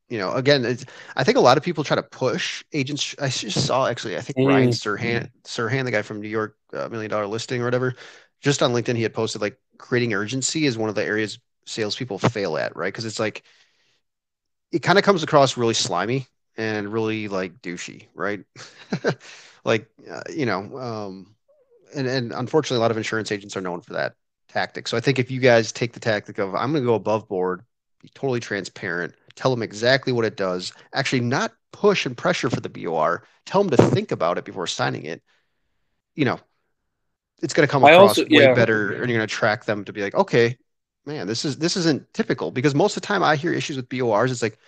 You 0.08 0.18
know, 0.18 0.32
again, 0.32 0.78
I 1.16 1.24
think 1.24 1.38
a 1.38 1.40
lot 1.40 1.56
of 1.56 1.62
people 1.62 1.84
try 1.84 1.94
to 1.94 2.02
push 2.02 2.62
agents. 2.72 3.14
I 3.18 3.28
just 3.28 3.66
saw 3.66 3.86
actually, 3.86 4.16
I 4.16 4.20
think 4.20 4.36
mm. 4.36 4.46
Ryan 4.46 4.70
Serhant, 4.70 5.30
Serhant, 5.44 5.86
the 5.86 5.90
guy 5.90 6.02
from 6.02 6.20
New 6.20 6.28
York 6.28 6.56
uh, 6.74 6.88
Million 6.88 7.10
Dollar 7.10 7.26
Listing 7.26 7.62
or 7.62 7.64
whatever, 7.64 7.94
just 8.40 8.62
on 8.62 8.72
LinkedIn, 8.72 8.96
he 8.96 9.02
had 9.02 9.14
posted 9.14 9.40
like 9.40 9.58
creating 9.78 10.12
urgency 10.12 10.66
is 10.66 10.76
one 10.76 10.90
of 10.90 10.94
the 10.94 11.04
areas 11.04 11.38
salespeople 11.64 12.18
fail 12.18 12.58
at, 12.58 12.76
right? 12.76 12.92
Because 12.92 13.06
it's 13.06 13.18
like 13.18 13.42
it 14.70 14.80
kind 14.80 14.98
of 14.98 15.04
comes 15.04 15.22
across 15.22 15.56
really 15.56 15.74
slimy 15.74 16.26
and 16.56 16.92
really 16.92 17.28
like 17.28 17.62
douchey, 17.62 18.08
right? 18.14 18.40
like 19.64 19.88
uh, 20.10 20.22
you 20.30 20.44
know, 20.44 20.78
um, 20.78 21.34
and 21.94 22.06
and 22.06 22.32
unfortunately, 22.32 22.78
a 22.78 22.80
lot 22.80 22.90
of 22.90 22.98
insurance 22.98 23.32
agents 23.32 23.56
are 23.56 23.62
known 23.62 23.80
for 23.80 23.94
that 23.94 24.14
tactic. 24.52 24.88
So 24.88 24.96
I 24.96 25.00
think 25.00 25.18
if 25.18 25.30
you 25.30 25.40
guys 25.40 25.72
take 25.72 25.92
the 25.92 26.00
tactic 26.00 26.38
of 26.38 26.54
I'm 26.54 26.72
going 26.72 26.82
to 26.82 26.86
go 26.86 26.94
above 26.94 27.28
board, 27.28 27.62
be 28.00 28.10
totally 28.14 28.40
transparent, 28.40 29.14
tell 29.34 29.50
them 29.50 29.62
exactly 29.62 30.12
what 30.12 30.24
it 30.24 30.36
does, 30.36 30.72
actually 30.94 31.20
not 31.20 31.52
push 31.72 32.06
and 32.06 32.16
pressure 32.16 32.50
for 32.50 32.60
the 32.60 32.68
BOR, 32.68 33.24
tell 33.46 33.62
them 33.62 33.70
to 33.76 33.90
think 33.90 34.12
about 34.12 34.38
it 34.38 34.44
before 34.44 34.66
signing 34.66 35.04
it. 35.04 35.22
You 36.14 36.26
know, 36.26 36.40
it's 37.42 37.54
going 37.54 37.66
to 37.66 37.70
come 37.70 37.84
across 37.84 38.18
also, 38.18 38.22
way 38.22 38.28
yeah. 38.30 38.54
better, 38.54 38.92
and 38.92 39.08
you're 39.08 39.18
going 39.18 39.28
to 39.28 39.34
track 39.34 39.64
them 39.64 39.84
to 39.84 39.92
be 39.92 40.02
like, 40.02 40.14
okay, 40.14 40.56
man, 41.06 41.26
this 41.26 41.44
is 41.44 41.58
this 41.58 41.76
isn't 41.76 42.12
typical 42.12 42.50
because 42.50 42.74
most 42.74 42.96
of 42.96 43.02
the 43.02 43.06
time 43.06 43.22
I 43.22 43.36
hear 43.36 43.52
issues 43.52 43.76
with 43.76 43.88
BORs. 43.88 44.30
It's 44.30 44.42
like, 44.42 44.58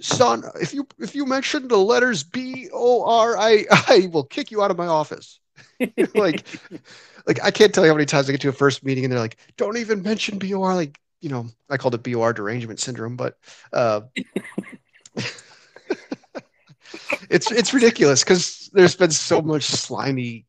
son, 0.00 0.44
if 0.60 0.74
you 0.74 0.86
if 0.98 1.14
you 1.14 1.26
mention 1.26 1.68
the 1.68 1.78
letters 1.78 2.22
B 2.22 2.68
O 2.72 3.04
R, 3.04 3.36
I 3.36 3.64
I 3.70 4.08
will 4.12 4.24
kick 4.24 4.50
you 4.50 4.62
out 4.62 4.70
of 4.70 4.76
my 4.78 4.86
office. 4.86 5.40
like, 6.14 6.46
like 7.26 7.42
I 7.42 7.50
can't 7.50 7.72
tell 7.72 7.84
you 7.84 7.90
how 7.90 7.96
many 7.96 8.06
times 8.06 8.28
I 8.28 8.32
get 8.32 8.40
to 8.42 8.48
a 8.48 8.52
first 8.52 8.84
meeting 8.84 9.04
and 9.04 9.12
they're 9.12 9.20
like, 9.20 9.36
don't 9.56 9.76
even 9.76 10.02
mention 10.02 10.38
BOR. 10.38 10.74
Like, 10.74 11.00
you 11.20 11.28
know, 11.28 11.46
I 11.70 11.76
called 11.76 11.94
it 11.94 12.02
BOR 12.02 12.32
derangement 12.32 12.80
syndrome, 12.80 13.16
but 13.16 13.38
uh, 13.72 14.02
it's 17.30 17.50
it's 17.50 17.74
ridiculous 17.74 18.22
because 18.22 18.70
there's 18.72 18.96
been 18.96 19.10
so 19.10 19.40
much 19.40 19.64
slimy 19.64 20.46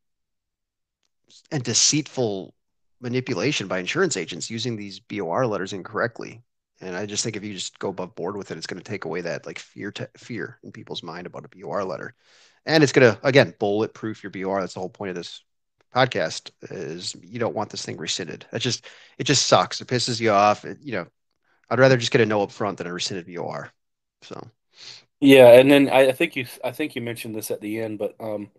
and 1.50 1.62
deceitful 1.62 2.54
manipulation 3.00 3.68
by 3.68 3.78
insurance 3.78 4.16
agents 4.16 4.50
using 4.50 4.76
these 4.76 5.00
BOR 5.00 5.46
letters 5.46 5.72
incorrectly. 5.72 6.42
And 6.80 6.94
I 6.94 7.06
just 7.06 7.24
think 7.24 7.36
if 7.36 7.44
you 7.44 7.54
just 7.54 7.78
go 7.78 7.88
above 7.88 8.14
board 8.14 8.36
with 8.36 8.50
it, 8.50 8.58
it's 8.58 8.66
going 8.66 8.82
to 8.82 8.84
take 8.84 9.06
away 9.06 9.22
that 9.22 9.46
like 9.46 9.58
fear 9.58 9.90
to 9.92 10.08
fear 10.16 10.58
in 10.62 10.72
people's 10.72 11.02
mind 11.02 11.26
about 11.26 11.44
a 11.44 11.48
BOR 11.48 11.84
letter. 11.84 12.14
And 12.66 12.82
it's 12.82 12.92
going 12.92 13.14
to, 13.14 13.18
again, 13.26 13.54
bulletproof 13.58 14.22
your 14.22 14.30
BOR. 14.30 14.60
That's 14.60 14.74
the 14.74 14.80
whole 14.80 14.90
point 14.90 15.10
of 15.10 15.14
this 15.14 15.42
podcast 15.96 16.50
is 16.70 17.16
you 17.22 17.38
don't 17.38 17.54
want 17.54 17.70
this 17.70 17.84
thing 17.84 17.96
rescinded. 17.96 18.44
It 18.52 18.58
just, 18.58 18.86
it 19.18 19.24
just 19.24 19.46
sucks. 19.46 19.80
It 19.80 19.88
pisses 19.88 20.20
you 20.20 20.30
off. 20.30 20.64
It, 20.64 20.78
you 20.82 20.92
know, 20.92 21.06
I'd 21.70 21.78
rather 21.78 21.96
just 21.96 22.12
get 22.12 22.20
a 22.20 22.26
no 22.26 22.42
up 22.42 22.52
front 22.52 22.78
than 22.78 22.86
a 22.86 22.92
rescinded 22.92 23.26
BOR. 23.26 23.70
So 24.22 24.46
Yeah, 25.20 25.52
and 25.58 25.70
then 25.70 25.88
I, 25.88 26.08
I 26.08 26.12
think 26.12 26.36
you 26.36 26.46
I 26.62 26.72
think 26.72 26.94
you 26.94 27.02
mentioned 27.02 27.34
this 27.34 27.50
at 27.50 27.60
the 27.60 27.80
end, 27.80 27.98
but 27.98 28.14
um, 28.20 28.50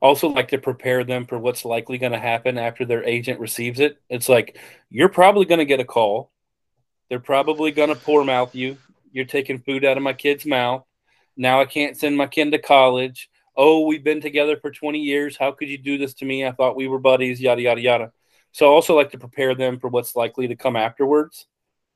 also 0.00 0.28
like 0.28 0.48
to 0.48 0.58
prepare 0.58 1.04
them 1.04 1.26
for 1.26 1.38
what's 1.38 1.64
likely 1.64 1.98
going 1.98 2.12
to 2.12 2.18
happen 2.18 2.58
after 2.58 2.84
their 2.84 3.04
agent 3.04 3.40
receives 3.40 3.80
it. 3.80 4.00
It's 4.08 4.28
like 4.28 4.58
you're 4.90 5.08
probably 5.08 5.44
going 5.44 5.58
to 5.58 5.64
get 5.64 5.80
a 5.80 5.84
call. 5.84 6.30
They're 7.08 7.20
probably 7.20 7.70
going 7.70 7.90
to 7.90 7.94
poor 7.96 8.24
mouth 8.24 8.54
you. 8.54 8.78
You're 9.12 9.26
taking 9.26 9.58
food 9.58 9.84
out 9.84 9.96
of 9.96 10.02
my 10.02 10.12
kid's 10.12 10.46
mouth. 10.46 10.84
Now 11.36 11.60
I 11.60 11.66
can't 11.66 11.96
send 11.96 12.16
my 12.16 12.26
kid 12.26 12.50
to 12.52 12.58
college. 12.58 13.28
Oh, 13.56 13.86
we've 13.86 14.04
been 14.04 14.20
together 14.20 14.56
for 14.56 14.70
20 14.70 14.98
years. 14.98 15.36
How 15.36 15.52
could 15.52 15.68
you 15.68 15.78
do 15.78 15.98
this 15.98 16.14
to 16.14 16.24
me? 16.24 16.44
I 16.44 16.52
thought 16.52 16.76
we 16.76 16.88
were 16.88 16.98
buddies. 16.98 17.40
Yada 17.40 17.62
yada 17.62 17.80
yada. 17.80 18.12
So 18.52 18.66
I 18.66 18.68
also 18.68 18.94
like 18.94 19.10
to 19.12 19.18
prepare 19.18 19.54
them 19.54 19.78
for 19.78 19.88
what's 19.88 20.16
likely 20.16 20.48
to 20.48 20.56
come 20.56 20.76
afterwards, 20.76 21.46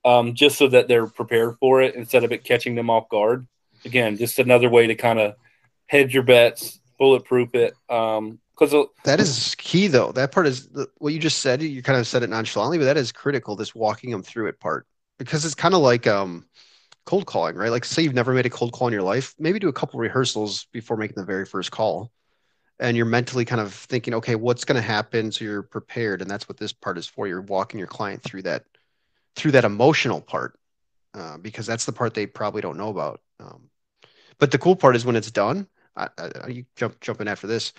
um, 0.05 0.35
just 0.35 0.59
so 0.59 0.68
that 0.68 0.88
they're 0.88 1.07
prepared 1.07 1.57
for 1.59 1.83
it 1.83 1.94
instead 1.94 2.25
of 2.25 2.33
it 2.33 2.44
catching 2.44 2.75
them 2.75 2.90
off 2.90 3.09
guard 3.09 3.46
again, 3.85 4.16
just 4.16 4.38
another 4.38 4.68
way 4.68 4.87
to 4.87 4.94
kind 4.94 5.18
of 5.18 5.35
hedge 5.87 6.14
your 6.14 6.23
bets, 6.23 6.81
bulletproof 6.99 7.55
it. 7.55 7.75
Um, 7.88 8.38
because 8.59 8.88
that 9.05 9.20
is 9.20 9.55
key 9.57 9.87
though. 9.87 10.12
That 10.12 10.33
part 10.33 10.46
is 10.46 10.68
the, 10.68 10.87
what 10.99 11.14
you 11.14 11.18
just 11.18 11.38
said. 11.38 11.62
You 11.62 11.83
kind 11.83 11.99
of 11.99 12.07
said 12.07 12.23
it 12.23 12.29
nonchalantly, 12.29 12.77
but 12.77 12.85
that 12.85 12.99
is 12.99 13.11
critical. 13.11 13.57
This 13.57 13.75
walking 13.75 14.11
them 14.11 14.23
through 14.23 14.49
it 14.49 14.61
part, 14.61 14.87
because 15.18 15.46
it's 15.46 15.55
kind 15.55 15.73
of 15.73 15.81
like 15.81 16.07
um, 16.07 16.44
cold 17.11 17.27
calling, 17.27 17.57
right? 17.57 17.73
Like 17.73 17.85
say 17.85 18.03
you've 18.03 18.14
never 18.14 18.33
made 18.33 18.46
a 18.46 18.51
cold 18.51 18.73
call 18.73 18.87
in 18.87 18.92
your 18.92 19.03
life, 19.03 19.35
maybe 19.37 19.59
do 19.59 19.68
a 19.68 19.73
couple 19.73 19.99
rehearsals 19.99 20.66
before 20.66 20.96
making 20.96 21.16
the 21.16 21.25
very 21.25 21.44
first 21.44 21.73
call. 21.73 22.12
And 22.79 22.96
you're 22.96 23.05
mentally 23.05 23.44
kind 23.44 23.61
of 23.61 23.75
thinking, 23.75 24.14
okay, 24.14 24.37
what's 24.37 24.64
going 24.64 24.77
to 24.77 24.87
happen? 24.87 25.33
So 25.33 25.44
you're 25.44 25.64
prepared. 25.64 26.23
And 26.23 26.31
that's 26.31 26.49
what 26.49 26.57
this 26.57 26.73
part 26.73 26.99
is 26.99 27.09
for. 27.09 27.27
You're 27.27 27.42
walking 27.42 27.79
your 27.79 27.88
client 27.88 28.23
through 28.23 28.42
that, 28.42 28.64
through 29.35 29.51
that 29.51 29.64
emotional 29.64 30.20
part, 30.20 30.57
uh, 31.12 31.37
because 31.38 31.66
that's 31.66 31.85
the 31.85 31.90
part 31.90 32.14
they 32.14 32.27
probably 32.27 32.62
don't 32.62 32.79
know 32.79 32.90
about. 32.90 33.20
Um, 33.40 33.70
but 34.38 34.53
the 34.53 34.59
cool 34.59 34.77
part 34.77 34.94
is 34.94 35.05
when 35.05 35.16
it's 35.16 35.33
done. 35.33 35.66
I, 35.96 36.11
I, 36.16 36.46
you 36.46 36.64
jump 36.77 37.01
jump 37.01 37.20
in 37.20 37.27
after 37.27 37.49
this. 37.49 37.73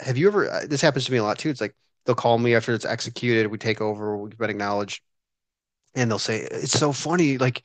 Have 0.00 0.18
you 0.18 0.26
ever? 0.26 0.50
Uh, 0.50 0.66
this 0.66 0.80
happens 0.80 1.04
to 1.04 1.12
me 1.12 1.18
a 1.18 1.22
lot 1.22 1.38
too. 1.38 1.50
It's 1.50 1.60
like 1.60 1.76
they'll 2.06 2.16
call 2.16 2.38
me 2.38 2.56
after 2.56 2.74
it's 2.74 2.84
executed. 2.84 3.46
We 3.46 3.56
take 3.56 3.80
over. 3.80 4.16
We've 4.16 4.36
been 4.36 4.50
acknowledged, 4.50 5.00
and 5.94 6.10
they'll 6.10 6.18
say 6.18 6.40
it's 6.40 6.72
so 6.76 6.92
funny. 6.92 7.38
Like 7.38 7.62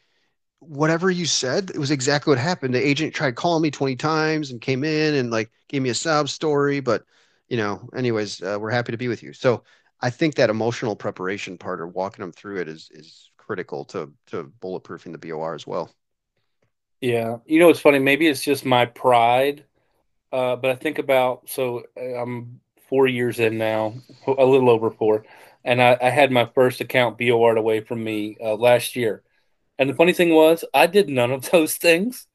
whatever 0.68 1.10
you 1.12 1.26
said, 1.26 1.70
it 1.72 1.78
was 1.78 1.92
exactly 1.92 2.32
what 2.32 2.40
happened. 2.40 2.74
The 2.74 2.86
agent 2.86 3.14
tried 3.14 3.36
calling 3.36 3.62
me 3.62 3.72
20 3.72 3.96
times 3.96 4.52
and 4.52 4.62
came 4.62 4.84
in 4.84 5.16
and 5.16 5.32
like 5.32 5.52
gave 5.70 5.82
me 5.82 5.90
a 5.90 5.96
sob 5.96 6.30
story. 6.30 6.80
But, 6.80 7.04
you 7.50 7.58
know, 7.58 7.90
anyways, 7.96 8.42
uh, 8.42 8.58
we're 8.60 8.72
happy 8.72 8.92
to 8.92 8.98
be 8.98 9.08
with 9.08 9.24
you. 9.24 9.34
So 9.34 9.64
I 10.02 10.10
think 10.10 10.36
that 10.36 10.50
emotional 10.50 10.96
preparation 10.96 11.58
part 11.58 11.82
or 11.82 11.88
walking 11.88 12.24
them 12.24 12.32
through 12.32 12.60
it 12.62 12.68
is, 12.68 12.90
is 12.92 13.32
critical 13.38 13.86
to, 13.86 14.14
to 14.28 14.52
bulletproofing 14.62 15.12
the 15.12 15.18
BOR 15.18 15.56
as 15.56 15.68
well. 15.68 15.92
Yeah. 17.02 17.38
You 17.46 17.60
know, 17.60 17.70
it's 17.70 17.80
funny. 17.80 18.00
Maybe 18.00 18.28
it's 18.28 18.44
just 18.44 18.66
my 18.66 18.86
pride. 18.86 19.66
Uh, 20.32 20.56
but 20.58 20.72
I 20.72 20.76
think 20.76 21.00
about, 21.00 21.50
so 21.50 21.84
uh, 21.98 22.22
I'm 22.22 22.62
four 22.90 23.08
years 23.08 23.40
in 23.40 23.58
now, 23.58 23.96
a 24.28 24.46
little 24.46 24.70
over 24.70 24.92
four. 24.92 25.26
And 25.64 25.82
I, 25.82 25.98
I 26.02 26.10
had 26.12 26.32
my 26.32 26.46
first 26.56 26.82
account 26.82 27.18
BOR 27.18 27.58
away 27.58 27.82
from 27.82 28.04
me 28.04 28.38
uh, 28.44 28.56
last 28.56 28.96
year. 28.96 29.24
And 29.78 29.90
the 29.90 29.94
funny 29.94 30.14
thing 30.14 30.34
was, 30.34 30.64
I 30.74 30.88
did 30.88 31.10
none 31.10 31.32
of 31.32 31.50
those 31.52 31.76
things. 31.76 32.28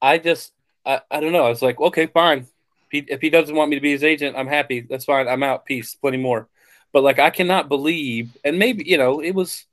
I 0.00 0.18
just, 0.18 0.52
I, 0.84 1.00
I 1.10 1.20
don't 1.20 1.32
know. 1.32 1.44
I 1.44 1.48
was 1.48 1.62
like, 1.62 1.80
okay, 1.80 2.06
fine. 2.06 2.40
If 2.40 2.90
he, 2.90 2.98
if 3.12 3.20
he 3.20 3.30
doesn't 3.30 3.54
want 3.54 3.70
me 3.70 3.76
to 3.76 3.82
be 3.82 3.92
his 3.92 4.04
agent, 4.04 4.36
I'm 4.36 4.48
happy. 4.48 4.80
That's 4.80 5.04
fine. 5.04 5.28
I'm 5.28 5.42
out. 5.42 5.64
Peace. 5.64 5.94
Plenty 5.94 6.18
more. 6.18 6.48
But 6.92 7.02
like, 7.02 7.18
I 7.18 7.30
cannot 7.30 7.68
believe, 7.68 8.36
and 8.44 8.58
maybe, 8.58 8.88
you 8.88 8.98
know, 8.98 9.20
it 9.20 9.34
was, 9.34 9.66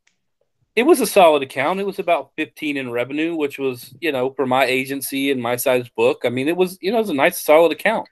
it 0.76 0.84
was 0.84 1.02
a 1.02 1.06
solid 1.06 1.44
account. 1.44 1.80
It 1.80 1.86
was 1.86 2.00
about 2.00 2.32
15 2.38 2.78
in 2.78 2.92
revenue, 2.92 3.36
which 3.36 3.60
was, 3.60 3.94
you 4.00 4.12
know, 4.12 4.32
for 4.32 4.48
my 4.48 4.66
agency 4.66 5.30
and 5.30 5.42
my 5.42 5.58
size 5.58 5.90
book. 5.90 6.22
I 6.24 6.30
mean, 6.30 6.48
it 6.48 6.56
was, 6.56 6.78
you 6.82 6.92
know, 6.92 6.98
it 6.98 7.02
was 7.02 7.10
a 7.10 7.14
nice 7.14 7.40
solid 7.40 7.74
account. 7.74 8.08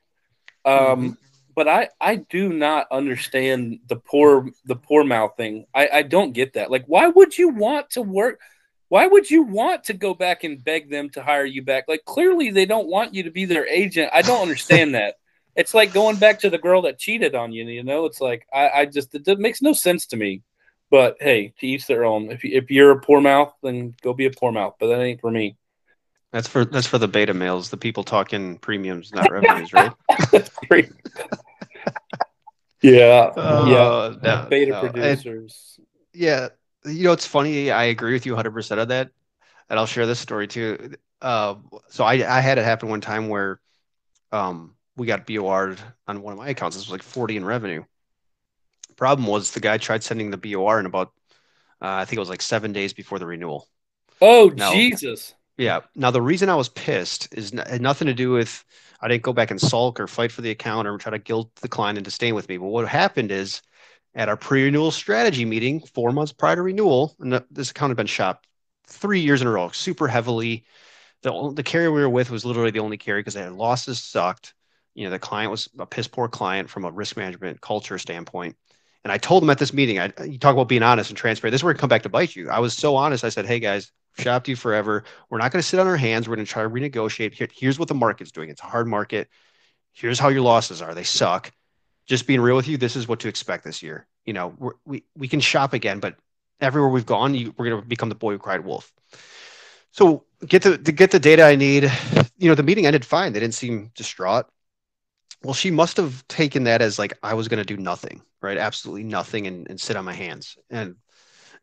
Um, 0.66 0.76
mm-hmm. 0.76 1.10
but 1.56 1.68
I, 1.68 1.90
I 2.00 2.18
do 2.18 2.50
not 2.50 2.88
understand 2.92 3.80
the 3.88 3.96
poor, 3.96 4.50
the 4.66 4.76
poor 4.76 5.04
mouth 5.04 5.38
thing. 5.38 5.66
I, 5.74 5.90
I 5.90 6.02
don't 6.02 6.34
get 6.34 6.54
that. 6.54 6.70
Like, 6.70 6.84
why 6.86 7.08
would 7.08 7.38
you 7.38 7.50
want 7.50 7.92
to 7.92 8.02
work? 8.02 8.40
Why 8.90 9.06
would 9.06 9.30
you 9.30 9.44
want 9.44 9.86
to 9.86 9.94
go 9.94 10.14
back 10.16 10.44
and 10.44 10.64
beg 10.64 10.90
them 10.90 11.12
to 11.12 11.22
hire 11.22 11.46
you 11.46 11.62
back? 11.62 11.86
Like 11.88 12.06
clearly 12.06 12.50
they 12.50 12.66
don't 12.66 12.88
want 12.88 13.14
you 13.14 13.24
to 13.24 13.32
be 13.32 13.46
their 13.46 13.68
agent. 13.68 14.10
I 14.12 14.24
don't 14.24 14.42
understand 14.42 14.96
that. 14.96 15.16
It's 15.56 15.74
like 15.76 15.94
going 15.94 16.18
back 16.18 16.40
to 16.40 16.50
the 16.50 16.58
girl 16.58 16.82
that 16.84 16.98
cheated 16.98 17.36
on 17.36 17.52
you. 17.52 17.66
You 17.66 17.84
know, 17.84 18.06
it's 18.06 18.20
like 18.20 18.48
I, 18.54 18.70
I 18.70 18.86
just 18.86 19.14
it, 19.14 19.28
it, 19.28 19.40
makes 19.40 19.62
no 19.62 19.74
sense 19.74 20.08
to 20.08 20.18
me. 20.18 20.42
But 20.90 21.18
hey, 21.20 21.54
to 21.60 21.68
each 21.68 21.86
their 21.86 22.04
own. 22.04 22.32
If 22.32 22.44
you, 22.44 22.58
if 22.58 22.72
you're 22.72 22.92
a 22.92 23.00
poor 23.00 23.22
mouth, 23.22 23.54
then 23.62 23.94
go 24.02 24.14
be 24.14 24.26
a 24.26 24.32
poor 24.32 24.52
mouth. 24.52 24.76
But 24.80 24.88
that 24.88 25.02
ain't 25.02 25.22
for 25.22 25.30
me. 25.30 25.56
That's 26.32 26.48
for 26.48 26.66
that's 26.66 26.88
for 26.88 26.98
the 26.98 27.08
beta 27.08 27.34
males, 27.34 27.70
the 27.70 27.78
people 27.78 28.04
talking 28.04 28.58
premiums, 28.58 29.14
not 29.14 29.32
revenues, 29.32 29.72
right? 29.74 29.94
yeah, 32.82 33.32
uh, 33.36 33.66
yeah. 33.68 34.16
No, 34.24 34.48
beta 34.50 34.72
no. 34.72 34.82
producers. 34.82 35.76
And, 35.78 35.88
yeah, 36.14 36.50
you 36.86 37.04
know, 37.04 37.12
it's 37.12 37.26
funny. 37.26 37.72
I 37.72 37.86
agree 37.86 38.14
with 38.14 38.26
you 38.26 38.34
100% 38.34 38.80
of 38.80 38.90
that. 38.90 39.12
And 39.70 39.80
I'll 39.80 39.86
share 39.86 40.06
this 40.08 40.20
story 40.20 40.48
too. 40.48 40.96
Uh, 41.22 41.56
so 41.90 42.04
I, 42.04 42.14
I 42.14 42.40
had 42.42 42.58
it 42.58 42.64
happen 42.64 42.90
one 42.90 43.02
time 43.02 43.30
where 43.30 43.60
um, 44.32 44.76
we 44.96 45.08
got 45.08 45.28
BOR'd 45.28 45.80
on 46.08 46.22
one 46.22 46.34
of 46.34 46.40
my 46.40 46.50
accounts. 46.50 46.76
This 46.76 46.86
was 46.86 46.92
like 46.92 47.04
40 47.04 47.38
in 47.38 47.46
revenue. 47.46 47.84
Problem 48.96 49.28
was 49.28 49.52
the 49.52 49.60
guy 49.60 49.78
tried 49.78 50.04
sending 50.04 50.32
the 50.32 50.38
BOR 50.38 50.80
in 50.80 50.86
about, 50.86 51.14
uh, 51.82 51.88
I 51.88 52.06
think 52.06 52.18
it 52.18 52.20
was 52.20 52.30
like 52.30 52.42
seven 52.42 52.74
days 52.74 52.94
before 52.94 53.20
the 53.20 53.26
renewal. 53.26 53.68
Oh, 54.22 54.50
now, 54.50 54.74
Jesus. 54.74 55.34
Yeah. 55.58 55.82
Now, 55.96 56.12
the 56.12 56.22
reason 56.22 56.50
I 56.50 56.56
was 56.56 56.70
pissed 56.70 57.34
is 57.34 57.54
n- 57.54 57.64
had 57.66 57.82
nothing 57.82 58.08
to 58.08 58.14
do 58.14 58.32
with 58.32 58.66
I 59.02 59.08
didn't 59.08 59.24
go 59.24 59.34
back 59.34 59.52
and 59.52 59.62
sulk 59.62 60.00
or 60.00 60.08
fight 60.08 60.32
for 60.32 60.42
the 60.42 60.52
account 60.52 60.88
or 60.88 60.98
try 60.98 61.12
to 61.12 61.20
guilt 61.20 61.56
the 61.56 61.70
client 61.70 61.98
into 61.98 62.12
staying 62.12 62.36
with 62.36 62.50
me. 62.50 62.58
But 62.58 62.66
what 62.66 62.88
happened 62.88 63.32
is 63.32 63.62
at 64.16 64.30
our 64.30 64.38
pre-renewal 64.38 64.92
strategy 64.92 65.46
meeting 65.46 65.82
four 65.82 66.12
months 66.12 66.32
prior 66.32 66.56
to 66.56 66.62
renewal, 66.62 67.16
and 67.20 67.44
this 67.52 67.72
account 67.72 67.92
had 67.92 67.98
been 67.98 68.08
shopped 68.08 68.48
three 68.88 69.20
years 69.20 69.42
in 69.42 69.48
a 69.48 69.52
row, 69.52 69.70
super 69.70 70.08
heavily. 70.08 70.66
The, 71.22 71.52
the 71.54 71.64
carrier 71.64 71.92
we 71.92 72.02
were 72.02 72.10
with 72.10 72.32
was 72.32 72.46
literally 72.46 72.72
the 72.72 72.80
only 72.80 72.98
carrier 72.98 73.22
because 73.22 73.36
their 73.36 73.52
losses 73.52 74.00
sucked. 74.00 74.54
You 74.96 75.06
know, 75.06 75.12
the 75.12 75.20
client 75.20 75.52
was 75.52 75.70
a 75.78 75.86
piss 75.86 76.08
poor 76.08 76.28
client 76.28 76.70
from 76.70 76.86
a 76.86 76.92
risk 76.92 77.18
management 77.18 77.62
culture 77.62 77.98
standpoint. 77.98 78.56
And 79.04 79.14
I 79.14 79.18
told 79.18 79.44
them 79.44 79.50
at 79.50 79.60
this 79.60 79.74
meeting, 79.74 80.00
I, 80.00 80.12
you 80.26 80.38
talk 80.40 80.54
about 80.54 80.68
being 80.68 80.84
honest 80.84 81.10
and 81.10 81.18
transparent. 81.18 81.52
This 81.54 81.60
is 81.60 81.64
where 81.64 81.74
it 81.74 81.78
come 81.78 81.88
back 81.88 82.04
to 82.04 82.10
bite 82.10 82.36
you. 82.36 82.50
I 82.50 82.60
was 82.60 82.76
so 82.76 82.96
honest. 82.96 83.24
I 83.24 83.30
said, 83.30 83.46
hey 83.46 83.60
guys, 83.60 83.92
shopped 84.18 84.48
you 84.48 84.56
forever. 84.56 85.06
We're 85.30 85.38
not 85.38 85.52
going 85.52 85.62
to 85.62 85.68
sit 85.68 85.80
on 85.80 85.88
our 85.88 85.96
hands. 85.96 86.28
We're 86.28 86.36
going 86.36 86.46
to 86.46 86.52
try 86.52 86.64
to 86.64 86.70
renegotiate. 86.70 87.34
Here, 87.34 87.48
here's 87.54 87.80
what 87.80 87.88
the 87.88 87.96
market's 87.96 88.32
doing. 88.32 88.50
It's 88.50 88.62
a 88.62 88.66
hard 88.66 88.88
market. 88.88 89.30
Here's 89.94 90.20
how 90.20 90.30
your 90.30 90.42
losses 90.42 90.82
are. 90.82 90.94
They 90.94 91.04
suck 91.04 91.52
just 92.10 92.26
being 92.26 92.42
real 92.42 92.56
with 92.56 92.68
you, 92.68 92.76
this 92.76 92.96
is 92.96 93.08
what 93.08 93.20
to 93.22 93.28
expect 93.28 93.64
this 93.64 93.82
year. 93.84 94.08
You 94.26 94.34
know, 94.34 94.74
we 94.86 95.04
we 95.16 95.28
can 95.28 95.40
shop 95.40 95.74
again, 95.74 96.00
but 96.00 96.16
everywhere 96.60 96.90
we've 96.90 97.06
gone, 97.06 97.36
you, 97.36 97.54
we're 97.56 97.70
going 97.70 97.82
to 97.82 97.88
become 97.88 98.10
the 98.10 98.16
boy 98.16 98.34
who 98.34 98.40
cried 98.40 98.66
wolf. 98.66 98.92
So 99.92 100.26
get 100.46 100.64
the 100.64 100.78
to 100.78 100.92
get 100.92 101.12
the 101.12 101.20
data 101.20 101.44
I 101.44 101.56
need. 101.56 101.92
You 102.38 102.50
know, 102.50 102.56
the 102.56 102.64
meeting 102.64 102.86
ended 102.86 103.06
fine. 103.06 103.34
They 103.34 103.40
didn't 103.40 103.54
seem 103.54 103.92
distraught. 103.96 104.48
Well, 105.44 105.54
she 105.54 105.72
must 105.72 105.98
have 105.98 106.28
taken 106.28 106.66
that 106.66 106.82
as 106.82 106.98
like 107.00 107.14
I 107.24 107.36
was 107.36 107.48
going 107.48 107.64
to 107.64 107.76
do 107.76 107.82
nothing, 107.82 108.22
right? 108.42 108.58
Absolutely 108.58 109.04
nothing, 109.04 109.48
and, 109.48 109.70
and 109.70 109.80
sit 109.80 109.96
on 109.96 110.04
my 110.04 110.14
hands. 110.14 110.58
And 110.70 110.96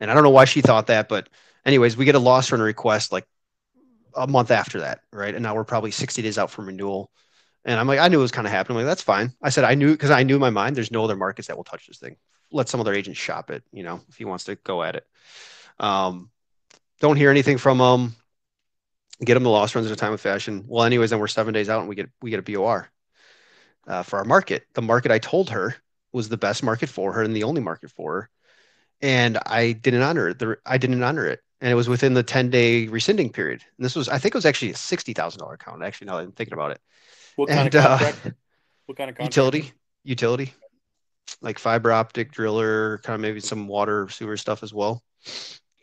and 0.01 0.11
I 0.11 0.15
don't 0.15 0.23
know 0.23 0.31
why 0.31 0.45
she 0.45 0.61
thought 0.61 0.87
that, 0.87 1.09
but 1.09 1.29
anyways, 1.65 1.97
we 1.97 2.05
get 2.05 2.15
a 2.15 2.21
loss 2.21 2.53
run 2.53 2.61
request 2.61 3.11
like 3.13 3.27
a 4.15 4.27
month 4.27 4.51
after 4.51 4.81
that, 4.81 5.01
right? 5.13 5.35
And 5.35 5.43
now 5.43 5.55
we're 5.55 5.65
probably 5.65 5.91
60 5.91 6.23
days 6.23 6.39
out 6.39 6.51
from 6.51 6.67
renewal. 6.67 7.11
And 7.67 7.79
I'm 7.79 7.87
like, 7.87 7.99
I 7.99 8.09
knew 8.09 8.21
it 8.21 8.23
was 8.23 8.31
kind 8.31 8.47
of 8.47 8.53
happening. 8.53 8.79
I'm 8.79 8.85
like, 8.85 8.91
that's 8.91 9.03
fine. 9.03 9.35
I 9.43 9.51
said, 9.51 9.65
I 9.65 9.75
knew 9.75 9.91
because 9.93 10.11
I 10.11 10.23
knew 10.23 10.37
in 10.37 10.41
my 10.41 10.51
mind 10.51 10.77
there's 10.77 10.93
no 10.93 11.05
other 11.05 11.17
markets 11.17 11.49
that 11.49 11.57
will 11.57 11.65
touch 11.65 11.87
this 11.87 11.99
thing. 11.99 12.17
Let 12.51 12.69
some 12.69 12.81
other 12.81 12.95
agent 12.95 13.17
shop 13.17 13.51
it, 13.51 13.65
you 13.73 13.83
know, 13.83 14.01
if 14.09 14.17
he 14.17 14.25
wants 14.25 14.45
to 14.45 14.55
go 14.55 14.83
at 14.83 14.97
it. 14.97 15.07
Um, 15.79 16.31
don't 17.01 17.17
hear 17.17 17.31
anything 17.31 17.59
from 17.59 17.79
them. 17.79 18.15
Get 19.23 19.35
them 19.35 19.43
the 19.43 19.51
loss 19.51 19.75
runs 19.75 19.87
in 19.87 19.93
a 19.93 19.97
time 19.97 20.13
of 20.13 20.21
fashion. 20.21 20.65
Well, 20.67 20.85
anyways, 20.85 21.11
then 21.11 21.19
we're 21.19 21.27
seven 21.27 21.53
days 21.53 21.69
out 21.69 21.81
and 21.81 21.89
we 21.89 21.95
get 21.95 22.09
we 22.23 22.31
get 22.31 22.39
a 22.39 22.43
BOR 22.43 22.89
uh, 23.87 24.03
for 24.03 24.19
our 24.19 24.25
market. 24.25 24.67
The 24.75 24.83
market 24.83 25.11
I 25.11 25.19
told 25.19 25.51
her 25.51 25.75
was 26.13 26.29
the 26.29 26.37
best 26.37 26.63
market 26.63 26.89
for 26.89 27.13
her 27.15 27.23
and 27.23 27.35
the 27.35 27.43
only 27.43 27.61
market 27.61 27.91
for 27.91 28.13
her, 28.13 28.31
and 29.01 29.39
I 29.47 29.73
didn't 29.73 30.03
honor 30.03 30.29
it. 30.29 30.39
The, 30.39 30.59
I 30.67 30.79
didn't 30.79 31.03
honor 31.03 31.27
it, 31.27 31.41
and 31.61 31.71
it 31.71 31.75
was 31.75 31.89
within 31.89 32.15
the 32.15 32.23
ten 32.23 32.51
day 32.51 32.87
rescinding 32.89 33.33
period. 33.33 33.63
And 33.77 33.85
this 33.85 33.97
was, 33.97 34.09
I 34.09 34.19
think, 34.19 34.35
it 34.35 34.39
was 34.39 34.47
actually 34.47 34.73
a 34.73 34.77
sixty 34.77 35.15
thousand 35.15 35.41
dollar 35.41 35.55
account. 35.55 35.83
Actually, 35.83 36.09
now 36.09 36.19
I'm 36.19 36.33
thinking 36.33 36.55
about 36.55 36.73
it, 36.73 36.81
what 37.37 37.49
kind 37.49 37.61
and, 37.61 37.75
of 37.75 37.83
contract? 37.83 38.27
Uh, 38.27 38.31
what 38.87 38.99
kind 38.99 39.11
of 39.11 39.17
contract? 39.17 39.37
Utility, 39.37 39.73
utility, 40.05 40.55
like 41.41 41.59
fiber 41.59 41.93
optic 41.93 42.33
driller, 42.33 42.99
kind 42.99 43.15
of 43.15 43.21
maybe 43.21 43.41
some 43.41 43.69
water 43.69 44.09
sewer 44.09 44.37
stuff 44.37 44.63
as 44.63 44.75
well. 44.75 45.03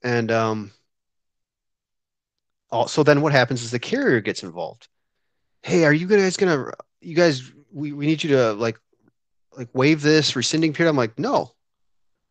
And 0.04 0.32
um, 0.32 0.72
also 2.72 3.04
then 3.04 3.22
what 3.22 3.32
happens 3.32 3.64
is 3.64 3.72
the 3.72 3.80
carrier 3.80 4.22
gets 4.22 4.44
involved. 4.44 4.88
Hey, 5.62 5.86
are 5.86 5.94
you 5.94 6.08
guys 6.08 6.38
gonna? 6.38 6.72
You 7.00 7.16
guys, 7.16 7.52
we, 7.72 7.94
we 7.94 8.06
need 8.06 8.24
you 8.24 8.32
to 8.32 8.54
like 8.54 8.78
like 9.56 9.70
waive 9.74 10.02
this 10.02 10.36
rescinding 10.36 10.74
period. 10.74 10.90
I'm 10.90 10.98
like, 10.98 11.18
no. 11.18 11.52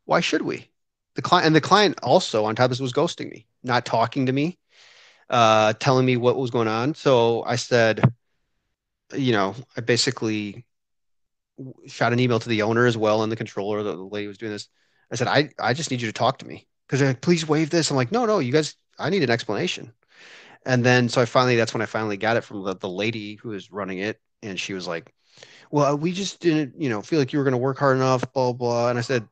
Why 0.05 0.21
should 0.21 0.43
we? 0.43 0.69
The 1.15 1.23
client 1.23 1.47
and 1.47 1.57
the 1.57 1.61
client 1.61 1.99
also 2.03 2.45
on 2.45 2.57
top 2.57 2.65
of 2.65 2.71
this 2.71 2.81
was 2.81 2.93
ghosting 2.93 3.31
me, 3.31 3.47
not 3.63 3.87
talking 3.87 4.27
to 4.27 4.33
me 4.33 4.59
uh, 5.33 5.73
telling 5.75 6.07
me 6.07 6.17
what 6.17 6.37
was 6.37 6.51
going 6.51 6.69
on. 6.69 6.95
So 6.95 7.43
I 7.45 7.57
said, 7.57 8.03
you 9.15 9.33
know, 9.33 9.55
I 9.77 9.81
basically 9.81 10.65
shot 11.87 12.13
an 12.13 12.21
email 12.21 12.39
to 12.39 12.49
the 12.49 12.63
owner 12.63 12.87
as 12.87 12.97
well 12.97 13.23
and 13.23 13.31
the 13.31 13.37
controller, 13.37 13.83
the, 13.83 13.93
the 13.95 14.03
lady 14.03 14.27
was 14.27 14.39
doing 14.39 14.53
this. 14.53 14.69
I 15.11 15.17
said, 15.17 15.29
I, 15.29 15.51
I 15.59 15.75
just 15.75 15.91
need 15.91 16.01
you 16.01 16.09
to 16.09 16.13
talk 16.13 16.39
to 16.39 16.47
me 16.47 16.67
because 16.87 17.03
like, 17.03 17.21
please 17.21 17.47
waive 17.47 17.71
this. 17.71 17.91
I'm 17.91 17.97
like, 17.97 18.13
no, 18.13 18.25
no, 18.25 18.39
you 18.39 18.53
guys, 18.53 18.75
I 18.99 19.11
need 19.11 19.23
an 19.23 19.31
explanation. 19.31 19.93
And 20.65 20.85
then, 20.85 21.09
so 21.09 21.21
I 21.21 21.25
finally, 21.25 21.57
that's 21.57 21.75
when 21.75 21.83
I 21.83 21.87
finally 21.87 22.17
got 22.17 22.37
it 22.37 22.45
from 22.45 22.65
the, 22.65 22.77
the 22.77 22.89
lady 22.89 23.37
who 23.37 23.51
was 23.51 23.71
running 23.73 23.99
it. 23.99 24.21
And 24.43 24.59
she 24.59 24.75
was 24.75 24.87
like, 24.87 25.13
well, 25.71 25.97
we 25.97 26.13
just 26.13 26.41
didn't, 26.41 26.81
you 26.81 26.89
know, 26.89 27.03
feel 27.03 27.19
like 27.19 27.33
you 27.33 27.39
were 27.39 27.45
going 27.45 27.53
to 27.53 27.59
work 27.59 27.79
hard 27.79 27.97
enough, 27.97 28.31
blah, 28.33 28.53
blah. 28.53 28.91
And 28.91 28.99
I 28.99 29.03
said, 29.03 29.27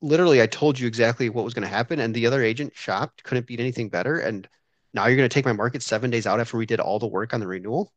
literally, 0.00 0.40
I 0.42 0.46
told 0.46 0.78
you 0.78 0.86
exactly 0.86 1.28
what 1.28 1.44
was 1.44 1.54
going 1.54 1.62
to 1.62 1.68
happen. 1.68 2.00
And 2.00 2.14
the 2.14 2.26
other 2.26 2.42
agent 2.42 2.72
shopped, 2.74 3.22
couldn't 3.24 3.46
beat 3.46 3.60
anything 3.60 3.88
better. 3.88 4.18
And 4.18 4.48
now 4.94 5.06
you're 5.06 5.16
going 5.16 5.28
to 5.28 5.34
take 5.34 5.44
my 5.44 5.52
market 5.52 5.82
seven 5.82 6.10
days 6.10 6.26
out 6.26 6.40
after 6.40 6.56
we 6.56 6.66
did 6.66 6.80
all 6.80 6.98
the 6.98 7.06
work 7.06 7.34
on 7.34 7.40
the 7.40 7.46
renewal. 7.46 7.92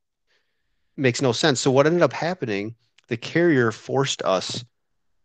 Makes 0.95 1.21
no 1.21 1.31
sense. 1.31 1.59
So 1.59 1.71
what 1.71 1.87
ended 1.87 2.01
up 2.01 2.13
happening, 2.13 2.75
the 3.07 3.17
carrier 3.17 3.71
forced 3.71 4.21
us 4.21 4.63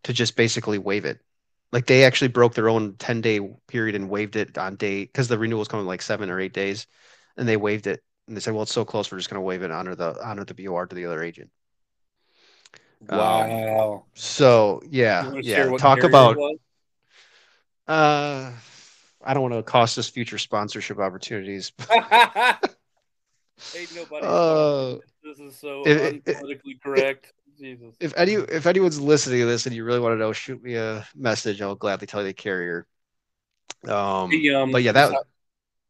to 0.05 0.13
just 0.13 0.37
basically 0.37 0.79
waive 0.79 1.05
it. 1.05 1.21
Like 1.73 1.87
they 1.87 2.05
actually 2.05 2.29
broke 2.29 2.55
their 2.55 2.69
own 2.69 2.95
10 2.95 3.21
day 3.21 3.41
period 3.67 3.95
and 3.95 4.09
waived 4.09 4.37
it 4.37 4.57
on 4.57 4.77
day 4.77 5.05
because 5.05 5.29
the 5.29 5.39
renewal 5.39 5.59
was 5.59 5.69
coming 5.69 5.87
like 5.87 6.01
seven 6.01 6.31
or 6.31 6.41
eight 6.41 6.55
days 6.55 6.87
and 7.37 7.47
they 7.47 7.57
waived 7.59 7.87
it. 7.87 8.03
And 8.27 8.37
they 8.37 8.41
said, 8.41 8.55
well, 8.55 8.63
it's 8.63 8.73
so 8.73 8.85
close. 8.85 9.11
We're 9.11 9.19
just 9.19 9.31
going 9.31 9.41
to 9.41 9.45
waive 9.45 9.63
it, 9.63 9.71
honor 9.71 9.95
the, 9.95 10.17
honor 10.25 10.45
the 10.45 10.55
BOR 10.55 10.87
to 10.87 10.95
the 10.95 11.07
other 11.07 11.23
agent. 11.23 11.51
Wow. 13.09 13.95
Um, 13.95 14.03
so 14.15 14.83
yeah, 14.89 15.33
yeah. 15.35 15.77
Talk 15.77 16.03
about, 16.03 16.37
uh, 17.87 18.51
I 19.25 19.35
don't 19.35 19.43
want 19.43 19.55
to 19.55 19.63
cost 19.63 19.99
us 19.99 20.09
future 20.09 20.39
sponsorship 20.39 20.99
opportunities. 20.99 21.73
Ain't 23.77 23.95
nobody. 23.95 24.27
Uh, 24.27 24.99
this 25.23 25.39
is 25.39 25.57
so 25.57 25.83
if, 25.87 26.25
unpolitically 26.25 26.81
correct. 26.83 27.33
Jesus. 27.59 27.95
If 28.01 28.15
any 28.17 28.35
if 28.35 28.67
anyone's 28.67 29.01
listening 29.01 29.41
to 29.41 29.47
this 29.47 29.67
and 29.67 29.75
you 29.75 29.85
really 29.85 30.01
want 30.01 30.15
to 30.15 30.19
know, 30.19 30.33
shoot 30.33 30.63
me 30.63 30.75
a 30.75 31.07
message. 31.15 31.61
I'll 31.61 31.75
gladly 31.75 32.07
tell 32.07 32.21
you 32.21 32.29
the 32.29 32.35
carrier. 32.35 32.87
Um, 33.87 34.31
the, 34.31 34.55
um 34.55 34.73
but 34.73 34.83
yeah, 34.83 34.93
that. 34.93 35.25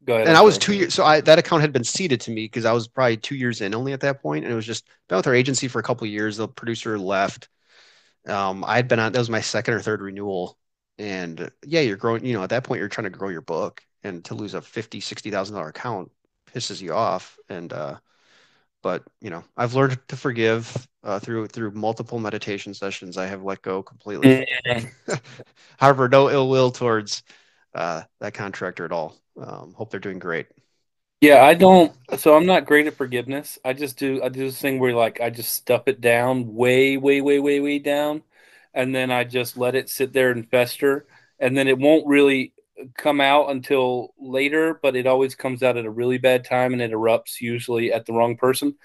Go 0.04 0.14
ahead. 0.14 0.28
And 0.28 0.36
I 0.36 0.40
was 0.40 0.56
two 0.56 0.72
years, 0.72 0.94
so 0.94 1.04
I 1.04 1.20
that 1.22 1.38
account 1.38 1.60
had 1.60 1.72
been 1.72 1.84
ceded 1.84 2.20
to 2.22 2.30
me 2.30 2.44
because 2.44 2.64
I 2.64 2.72
was 2.72 2.88
probably 2.88 3.18
two 3.18 3.34
years 3.34 3.60
in 3.60 3.74
only 3.74 3.92
at 3.92 4.00
that 4.00 4.22
point, 4.22 4.44
and 4.44 4.52
it 4.52 4.56
was 4.56 4.64
just 4.64 4.86
been 5.08 5.16
with 5.16 5.26
our 5.26 5.34
agency 5.34 5.68
for 5.68 5.80
a 5.80 5.82
couple 5.82 6.06
years. 6.06 6.38
The 6.38 6.48
producer 6.48 6.98
left. 6.98 7.48
Um, 8.26 8.64
I 8.64 8.76
had 8.76 8.88
been 8.88 9.00
on 9.00 9.12
that 9.12 9.18
was 9.18 9.28
my 9.28 9.40
second 9.40 9.74
or 9.74 9.80
third 9.80 10.00
renewal, 10.00 10.56
and 10.98 11.50
yeah, 11.66 11.80
you're 11.80 11.96
growing. 11.96 12.24
You 12.24 12.32
know, 12.34 12.42
at 12.42 12.50
that 12.50 12.64
point, 12.64 12.78
you're 12.78 12.88
trying 12.88 13.04
to 13.04 13.10
grow 13.10 13.28
your 13.28 13.42
book, 13.42 13.82
and 14.02 14.24
to 14.26 14.34
lose 14.34 14.54
a 14.54 14.62
fifty, 14.62 15.00
sixty 15.00 15.30
thousand 15.30 15.56
dollar 15.56 15.68
account 15.68 16.10
pisses 16.54 16.80
you 16.80 16.92
off. 16.94 17.38
And 17.48 17.72
uh, 17.72 17.96
but 18.82 19.02
you 19.20 19.30
know, 19.30 19.44
I've 19.56 19.74
learned 19.74 19.98
to 20.08 20.16
forgive 20.16 20.88
uh, 21.02 21.18
through 21.18 21.48
through 21.48 21.72
multiple 21.72 22.18
meditation 22.18 22.74
sessions. 22.74 23.16
I 23.16 23.26
have 23.26 23.42
let 23.42 23.62
go 23.62 23.82
completely. 23.82 24.46
However, 25.78 26.08
no 26.08 26.30
ill 26.30 26.48
will 26.48 26.70
towards 26.70 27.22
uh, 27.74 28.02
that 28.20 28.34
contractor 28.34 28.84
at 28.84 28.92
all. 28.92 29.16
Um, 29.40 29.72
hope 29.74 29.90
they're 29.90 30.00
doing 30.00 30.18
great. 30.18 30.46
Yeah, 31.20 31.42
I 31.44 31.54
don't. 31.54 31.92
So 32.16 32.36
I'm 32.36 32.46
not 32.46 32.64
great 32.66 32.86
at 32.86 32.94
forgiveness. 32.94 33.58
I 33.64 33.72
just 33.72 33.98
do. 33.98 34.22
I 34.22 34.28
do 34.28 34.44
this 34.44 34.60
thing 34.60 34.78
where 34.78 34.94
like 34.94 35.20
I 35.20 35.30
just 35.30 35.52
stuff 35.52 35.88
it 35.88 36.00
down 36.00 36.54
way, 36.54 36.96
way, 36.96 37.20
way, 37.20 37.40
way, 37.40 37.60
way 37.60 37.78
down, 37.80 38.22
and 38.72 38.94
then 38.94 39.10
I 39.10 39.24
just 39.24 39.56
let 39.56 39.74
it 39.74 39.88
sit 39.88 40.12
there 40.12 40.30
and 40.30 40.48
fester, 40.48 41.06
and 41.40 41.56
then 41.56 41.66
it 41.66 41.78
won't 41.78 42.06
really 42.06 42.52
come 42.96 43.20
out 43.20 43.50
until 43.50 44.14
later, 44.18 44.78
but 44.82 44.96
it 44.96 45.06
always 45.06 45.34
comes 45.34 45.62
out 45.62 45.76
at 45.76 45.84
a 45.84 45.90
really 45.90 46.18
bad 46.18 46.44
time 46.44 46.72
and 46.72 46.82
it 46.82 46.92
erupts 46.92 47.40
usually 47.40 47.92
at 47.92 48.06
the 48.06 48.12
wrong 48.12 48.36
person. 48.36 48.76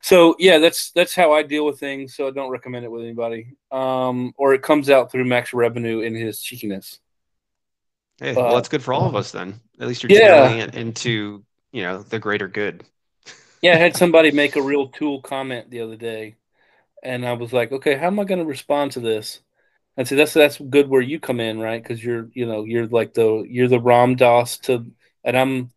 So 0.00 0.36
yeah, 0.38 0.58
that's 0.58 0.90
that's 0.92 1.14
how 1.14 1.32
I 1.32 1.42
deal 1.42 1.66
with 1.66 1.80
things. 1.80 2.14
So 2.14 2.28
I 2.28 2.30
don't 2.30 2.50
recommend 2.50 2.84
it 2.84 2.90
with 2.90 3.02
anybody. 3.02 3.54
Um, 3.70 4.32
or 4.36 4.54
it 4.54 4.62
comes 4.62 4.90
out 4.90 5.10
through 5.10 5.24
max 5.24 5.52
revenue 5.52 6.00
in 6.00 6.14
his 6.14 6.40
cheekiness. 6.40 7.00
Hey, 8.18 8.34
well, 8.34 8.46
uh, 8.46 8.54
that's 8.54 8.68
good 8.68 8.82
for 8.82 8.94
all 8.94 9.06
of 9.06 9.16
us 9.16 9.32
then. 9.32 9.60
At 9.80 9.88
least 9.88 10.02
you're 10.02 10.12
yeah. 10.12 10.48
it 10.50 10.74
into 10.74 11.44
you 11.72 11.82
know 11.82 12.02
the 12.02 12.18
greater 12.18 12.48
good. 12.48 12.84
yeah, 13.62 13.72
I 13.72 13.76
had 13.76 13.96
somebody 13.96 14.30
make 14.30 14.56
a 14.56 14.62
real 14.62 14.88
tool 14.88 15.20
comment 15.20 15.70
the 15.70 15.80
other 15.80 15.96
day, 15.96 16.36
and 17.02 17.26
I 17.26 17.32
was 17.32 17.52
like, 17.52 17.72
okay, 17.72 17.96
how 17.96 18.06
am 18.06 18.20
I 18.20 18.24
going 18.24 18.40
to 18.40 18.46
respond 18.46 18.92
to 18.92 19.00
this? 19.00 19.40
And 19.96 20.06
so 20.06 20.14
that's 20.14 20.34
that's 20.34 20.58
good 20.58 20.88
where 20.88 21.00
you 21.00 21.18
come 21.18 21.40
in, 21.40 21.58
right? 21.58 21.82
Because 21.82 22.04
you're 22.04 22.28
you 22.34 22.46
know 22.46 22.64
you're 22.64 22.86
like 22.86 23.14
the 23.14 23.46
you're 23.48 23.68
the 23.68 23.80
Ram 23.80 24.16
Dass 24.16 24.58
to, 24.58 24.86
and 25.24 25.36
I'm 25.36 25.70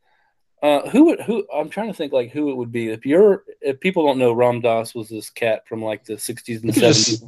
uh, 0.62 0.90
who 0.90 1.06
would 1.06 1.22
who 1.22 1.48
I'm 1.54 1.70
trying 1.70 1.88
to 1.88 1.94
think 1.94 2.12
like 2.12 2.32
who 2.32 2.50
it 2.52 2.56
would 2.56 2.72
be 2.72 2.90
if 2.90 3.06
you're 3.06 3.44
if 3.62 3.80
people 3.80 4.06
don't 4.06 4.20
know 4.20 4.34
Ram 4.34 4.60
Dass 4.60 4.94
was 4.94 5.08
this 5.08 5.30
cat 5.30 5.68
from 5.68 5.82
like 5.82 6.04
the 6.04 6.16
60s 6.16 6.64
and 6.64 6.74
70s. 6.74 7.24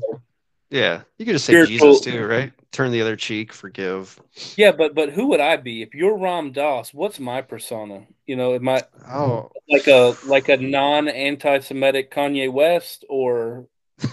yeah, 0.70 1.02
you 1.18 1.26
could 1.26 1.34
just 1.34 1.46
say 1.46 1.54
Spiritual, 1.54 1.94
Jesus 1.94 2.02
too, 2.02 2.26
right? 2.26 2.52
Turn 2.74 2.92
the 2.92 3.02
other 3.02 3.16
cheek, 3.16 3.54
forgive. 3.54 4.20
Yeah, 4.58 4.74
but 4.74 4.94
but 4.94 5.12
who 5.12 5.28
would 5.28 5.40
I 5.40 5.56
be 5.56 5.82
if 5.82 5.96
you're 5.96 6.18
Ram 6.18 6.52
Dass? 6.52 6.94
What's 6.94 7.22
my 7.22 7.42
persona? 7.42 8.06
You 8.28 8.36
know, 8.36 8.54
am 8.54 8.68
I 8.68 8.84
oh 9.10 9.50
like 9.70 9.88
a 9.88 10.16
like 10.26 10.50
a 10.50 10.58
non 10.58 11.08
anti-Semitic 11.08 12.12
Kanye 12.14 12.52
West 12.52 13.06
or 13.08 13.68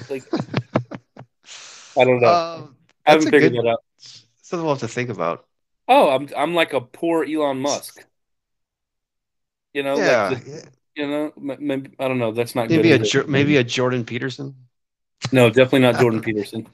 like 0.09 0.23
I 1.99 2.05
don't 2.05 2.21
know. 2.21 2.29
Um, 2.29 2.77
I 3.07 3.13
haven't 3.13 3.31
figured 3.31 3.53
good, 3.53 3.65
that 3.65 3.69
out. 3.69 3.81
Something 4.43 4.65
we'll 4.65 4.75
have 4.75 4.81
to 4.81 4.89
think 4.89 5.11
about. 5.11 5.47
Oh, 5.89 6.11
I'm 6.11 6.29
I'm 6.37 6.55
like 6.55 6.73
a 6.73 6.81
poor 6.81 7.25
Elon 7.25 7.61
Musk. 7.61 8.05
You 9.73 9.83
know, 9.83 9.97
yeah, 9.97 10.29
like 10.29 10.45
the, 10.45 10.65
you 10.95 11.07
know, 11.07 11.33
maybe 11.37 11.91
I 11.99 12.09
don't 12.09 12.19
know. 12.19 12.33
That's 12.33 12.55
not 12.55 12.69
maybe 12.69 12.93
a 12.93 12.99
jo- 12.99 13.27
maybe 13.27 13.57
a 13.57 13.65
Jordan 13.65 14.05
Peterson. 14.05 14.55
No, 15.33 15.49
definitely 15.49 15.81
not 15.81 15.99
Jordan 15.99 16.23
Peterson. 16.23 16.69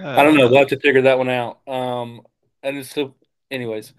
Uh, 0.00 0.08
I 0.08 0.22
don't 0.22 0.36
know. 0.36 0.48
We'll 0.48 0.58
have 0.58 0.68
to 0.68 0.80
figure 0.80 1.02
that 1.02 1.18
one 1.18 1.28
out. 1.28 1.66
Um, 1.68 2.22
and 2.62 2.84
so, 2.84 3.14
anyways, 3.50 3.92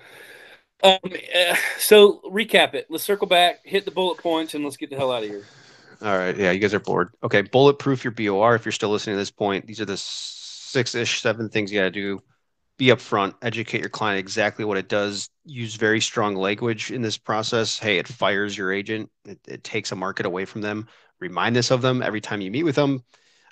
um, 0.84 0.99
uh, 1.04 1.56
so 1.78 2.21
recap 2.25 2.73
it. 2.73 2.88
Let's 2.89 3.04
circle 3.04 3.28
back, 3.28 3.60
hit 3.63 3.86
the 3.86 3.91
bullet 3.91 4.17
points, 4.17 4.54
and 4.54 4.63
let's 4.63 4.78
get 4.78 4.89
the 4.89 4.97
hell 4.97 5.12
out 5.12 5.23
of 5.23 5.30
here. 5.30 5.45
All 6.01 6.17
right. 6.17 6.36
Yeah, 6.38 6.51
you 6.51 6.60
guys 6.60 6.73
are 6.73 6.80
bored. 6.80 7.10
Okay, 7.23 7.41
bulletproof 7.41 8.04
your 8.04 8.12
BOR. 8.12 8.56
If 8.56 8.65
you're 8.65 8.71
still 8.71 8.89
listening 8.89 9.15
to 9.15 9.19
this 9.19 9.32
point, 9.32 9.65
these 9.65 9.80
are 9.80 9.86
the 9.86 9.97
six 10.75 10.93
ish, 10.93 11.21
seven 11.21 11.47
things 11.47 11.71
you 11.71 11.79
got 11.79 11.85
to 11.85 11.91
do. 11.91 12.21
Be 12.77 12.88
upfront, 12.88 13.35
educate 13.41 13.79
your 13.79 13.89
client 13.89 14.19
exactly 14.19 14.65
what 14.65 14.77
it 14.77 14.89
does. 14.89 15.29
Use 15.45 15.75
very 15.75 16.01
strong 16.01 16.35
language 16.35 16.91
in 16.91 17.01
this 17.01 17.17
process. 17.17 17.79
Hey, 17.79 17.97
it 17.97 18.09
fires 18.09 18.57
your 18.57 18.73
agent, 18.73 19.09
it, 19.23 19.39
it 19.47 19.63
takes 19.63 19.93
a 19.93 19.95
market 19.95 20.25
away 20.25 20.43
from 20.43 20.59
them. 20.59 20.88
Remind 21.21 21.55
this 21.55 21.71
of 21.71 21.81
them 21.81 22.01
every 22.01 22.19
time 22.19 22.41
you 22.41 22.51
meet 22.51 22.63
with 22.63 22.75
them. 22.75 23.05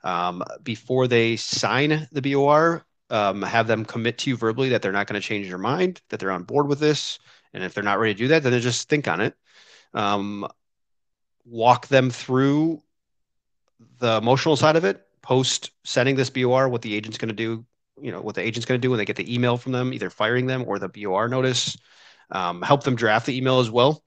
Um, 0.04 0.44
before 0.64 1.08
they 1.08 1.38
sign 1.38 2.10
the 2.12 2.22
BOR, 2.22 2.86
um, 3.10 3.42
have 3.42 3.68
them 3.68 3.86
commit 3.86 4.18
to 4.18 4.32
you 4.32 4.36
verbally 4.36 4.68
that 4.70 4.82
they're 4.82 4.92
not 4.92 5.08
going 5.08 5.22
to 5.22 5.26
change 5.26 5.48
their 5.48 5.58
mind, 5.58 6.02
that 6.10 6.20
they're 6.20 6.30
on 6.30 6.44
board 6.44 6.68
with 6.68 6.82
this. 6.82 7.20
And 7.54 7.64
if 7.64 7.74
they're 7.74 7.86
not 7.86 8.00
ready 8.00 8.14
to 8.14 8.18
do 8.18 8.28
that, 8.30 8.44
then 8.44 8.60
just 8.60 8.90
think 8.90 9.08
on 9.08 9.22
it. 9.22 9.34
Um, 9.94 10.46
walk 11.46 11.88
them 11.88 12.10
through 12.10 12.82
the 14.00 14.18
emotional 14.18 14.58
side 14.58 14.76
of 14.76 14.84
it 14.84 15.08
post 15.24 15.72
sending 15.84 16.16
this 16.16 16.30
BOR, 16.30 16.70
what 16.70 16.84
the 16.84 16.94
agent's 16.94 17.18
going 17.18 17.30
to 17.30 17.36
do, 17.36 17.66
you 18.00 18.12
know, 18.12 18.22
what 18.22 18.36
the 18.36 18.42
agent's 18.42 18.68
going 18.68 18.80
to 18.80 18.86
do 18.86 18.92
when 18.92 19.00
they 19.00 19.06
get 19.06 19.16
the 19.16 19.34
email 19.34 19.58
from 19.58 19.72
them, 19.72 19.94
either 19.94 20.12
firing 20.12 20.46
them 20.46 20.66
or 20.68 20.78
the 20.78 20.90
BOR 20.90 21.28
notice. 21.28 21.76
Um, 22.30 22.62
help 22.62 22.84
them 22.84 22.96
draft 22.96 23.26
the 23.26 23.36
email 23.36 23.60
as 23.60 23.72
well. 23.72 24.04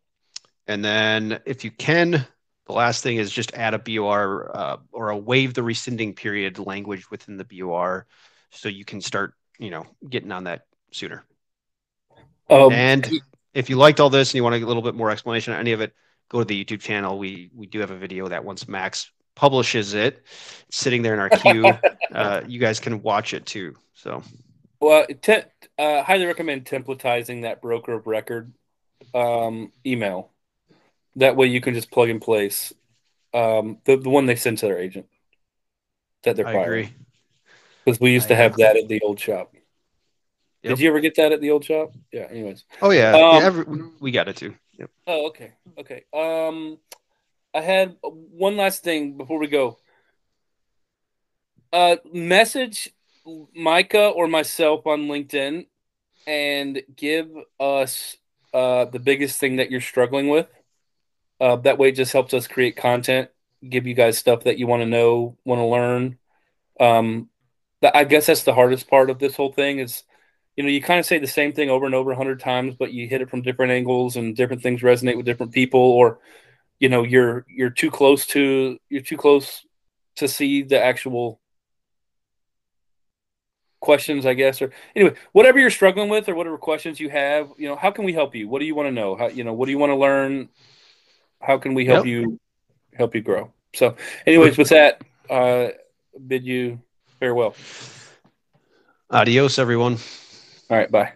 And 0.68 0.84
then 0.84 1.40
if 1.46 1.64
you 1.64 1.70
can, 1.70 2.26
the 2.66 2.72
last 2.72 3.02
thing 3.02 3.16
is 3.16 3.30
just 3.30 3.54
add 3.54 3.74
a 3.74 3.78
BOR 3.78 4.50
uh, 4.54 4.76
or 4.92 5.10
a 5.10 5.16
waive 5.16 5.54
the 5.54 5.62
rescinding 5.62 6.14
period 6.14 6.58
language 6.58 7.10
within 7.10 7.36
the 7.36 7.44
BOR 7.44 8.06
so 8.50 8.68
you 8.68 8.84
can 8.84 9.00
start, 9.00 9.34
you 9.58 9.70
know, 9.70 9.86
getting 10.08 10.32
on 10.32 10.44
that 10.44 10.62
sooner. 10.92 11.24
Um, 12.48 12.72
and 12.72 13.10
if 13.54 13.70
you 13.70 13.76
liked 13.76 14.00
all 14.00 14.10
this 14.10 14.30
and 14.30 14.36
you 14.36 14.42
want 14.42 14.54
to 14.54 14.58
get 14.58 14.66
a 14.66 14.68
little 14.68 14.82
bit 14.82 14.94
more 14.94 15.10
explanation 15.10 15.54
on 15.54 15.60
any 15.60 15.72
of 15.72 15.80
it, 15.80 15.94
go 16.28 16.40
to 16.40 16.44
the 16.44 16.64
YouTube 16.64 16.80
channel. 16.80 17.18
We 17.18 17.50
we 17.54 17.66
do 17.66 17.80
have 17.80 17.90
a 17.90 17.96
video 17.96 18.28
that 18.28 18.44
once 18.44 18.68
Max 18.68 19.10
publishes 19.36 19.94
it, 19.94 20.24
it's 20.66 20.76
sitting 20.76 21.02
there 21.02 21.14
in 21.14 21.20
our 21.20 21.30
queue. 21.30 21.72
uh, 22.12 22.40
you 22.48 22.58
guys 22.58 22.80
can 22.80 23.02
watch 23.02 23.32
it 23.32 23.46
too. 23.46 23.76
So, 23.94 24.24
well, 24.80 25.06
te- 25.06 25.42
uh, 25.78 26.02
highly 26.02 26.26
recommend 26.26 26.64
templatizing 26.64 27.42
that 27.42 27.62
broker 27.62 27.92
of 27.92 28.08
record 28.08 28.52
um, 29.14 29.70
email. 29.86 30.32
That 31.14 31.36
way, 31.36 31.46
you 31.46 31.60
can 31.60 31.74
just 31.74 31.92
plug 31.92 32.10
and 32.10 32.20
place 32.20 32.72
um, 33.32 33.78
the 33.84 33.96
the 33.96 34.10
one 34.10 34.26
they 34.26 34.36
send 34.36 34.58
to 34.58 34.66
their 34.66 34.78
agent 34.78 35.06
that 36.24 36.36
they're 36.36 36.44
firing. 36.44 36.90
Because 37.84 38.00
we 38.00 38.12
used 38.12 38.26
I 38.26 38.28
to 38.28 38.36
have 38.36 38.52
agree. 38.52 38.64
that 38.64 38.76
at 38.76 38.88
the 38.88 39.00
old 39.02 39.20
shop. 39.20 39.54
Yep. 40.62 40.76
Did 40.76 40.82
you 40.82 40.88
ever 40.88 41.00
get 41.00 41.14
that 41.16 41.30
at 41.30 41.40
the 41.40 41.50
old 41.52 41.64
shop? 41.64 41.94
Yeah. 42.12 42.26
Anyways. 42.28 42.64
Oh 42.82 42.90
yeah. 42.90 43.12
Um, 43.12 43.36
yeah 43.36 43.46
every, 43.46 43.64
we 44.00 44.10
got 44.10 44.28
it 44.28 44.36
too. 44.36 44.54
Yep. 44.78 44.90
Oh 45.06 45.26
okay. 45.28 45.52
Okay. 45.78 46.04
Um, 46.12 46.78
I 47.56 47.62
had 47.62 47.96
one 48.02 48.56
last 48.56 48.84
thing 48.84 49.16
before 49.16 49.38
we 49.38 49.46
go. 49.46 49.78
Uh, 51.72 51.96
message 52.12 52.90
Micah 53.54 54.08
or 54.08 54.28
myself 54.28 54.86
on 54.86 55.08
LinkedIn 55.08 55.66
and 56.26 56.82
give 56.94 57.28
us 57.58 58.18
uh, 58.52 58.84
the 58.84 58.98
biggest 58.98 59.40
thing 59.40 59.56
that 59.56 59.70
you're 59.70 59.80
struggling 59.80 60.28
with 60.28 60.48
Uh, 61.40 61.56
that 61.56 61.78
way, 61.78 61.88
it 61.88 61.96
just 61.96 62.12
helps 62.12 62.32
us 62.32 62.48
create 62.48 62.76
content, 62.76 63.28
give 63.68 63.86
you 63.86 63.94
guys 63.94 64.16
stuff 64.18 64.44
that 64.44 64.58
you 64.58 64.66
want 64.66 64.82
to 64.82 64.88
know, 64.88 65.36
want 65.44 65.60
to 65.60 65.66
learn. 65.66 66.18
Um, 66.80 67.28
I 67.82 68.04
guess 68.04 68.26
that's 68.26 68.44
the 68.44 68.54
hardest 68.54 68.88
part 68.88 69.10
of 69.10 69.18
this 69.18 69.36
whole 69.36 69.52
thing 69.52 69.78
is, 69.78 70.04
you 70.56 70.64
know, 70.64 70.70
you 70.70 70.80
kind 70.80 70.98
of 70.98 71.06
say 71.06 71.18
the 71.18 71.26
same 71.26 71.52
thing 71.52 71.68
over 71.68 71.84
and 71.86 71.94
over 71.94 72.12
a 72.12 72.16
hundred 72.16 72.40
times, 72.40 72.74
but 72.74 72.92
you 72.92 73.06
hit 73.06 73.20
it 73.20 73.30
from 73.30 73.42
different 73.42 73.72
angles 73.72 74.16
and 74.16 74.34
different 74.34 74.62
things 74.62 74.80
resonate 74.82 75.16
with 75.16 75.26
different 75.26 75.52
people, 75.52 75.80
or 75.80 76.18
you 76.78 76.88
know, 76.88 77.02
you're 77.02 77.44
you're 77.48 77.70
too 77.70 77.90
close 77.90 78.26
to 78.28 78.78
you're 78.88 79.02
too 79.02 79.16
close 79.16 79.66
to 80.16 80.28
see 80.28 80.62
the 80.62 80.82
actual 80.82 81.40
questions, 83.80 84.26
I 84.26 84.34
guess, 84.34 84.60
or 84.60 84.72
anyway, 84.94 85.14
whatever 85.32 85.58
you're 85.58 85.70
struggling 85.70 86.08
with 86.08 86.28
or 86.28 86.34
whatever 86.34 86.58
questions 86.58 86.98
you 86.98 87.08
have, 87.10 87.50
you 87.56 87.68
know, 87.68 87.76
how 87.76 87.90
can 87.90 88.04
we 88.04 88.12
help 88.12 88.34
you? 88.34 88.48
What 88.48 88.58
do 88.58 88.64
you 88.66 88.74
want 88.74 88.88
to 88.88 88.92
know? 88.92 89.16
How 89.16 89.28
you 89.28 89.44
know, 89.44 89.52
what 89.52 89.66
do 89.66 89.72
you 89.72 89.78
want 89.78 89.90
to 89.90 89.96
learn? 89.96 90.48
How 91.40 91.58
can 91.58 91.74
we 91.74 91.86
help 91.86 92.06
yep. 92.06 92.12
you 92.12 92.40
help 92.94 93.14
you 93.14 93.22
grow? 93.22 93.52
So, 93.74 93.96
anyways, 94.26 94.56
with 94.58 94.70
that, 94.70 95.02
uh, 95.30 95.68
bid 96.26 96.44
you 96.44 96.80
farewell. 97.20 97.54
Adios, 99.10 99.58
everyone. 99.58 99.98
All 100.68 100.76
right, 100.76 100.90
bye. 100.90 101.12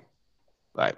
Bye. 0.74 0.94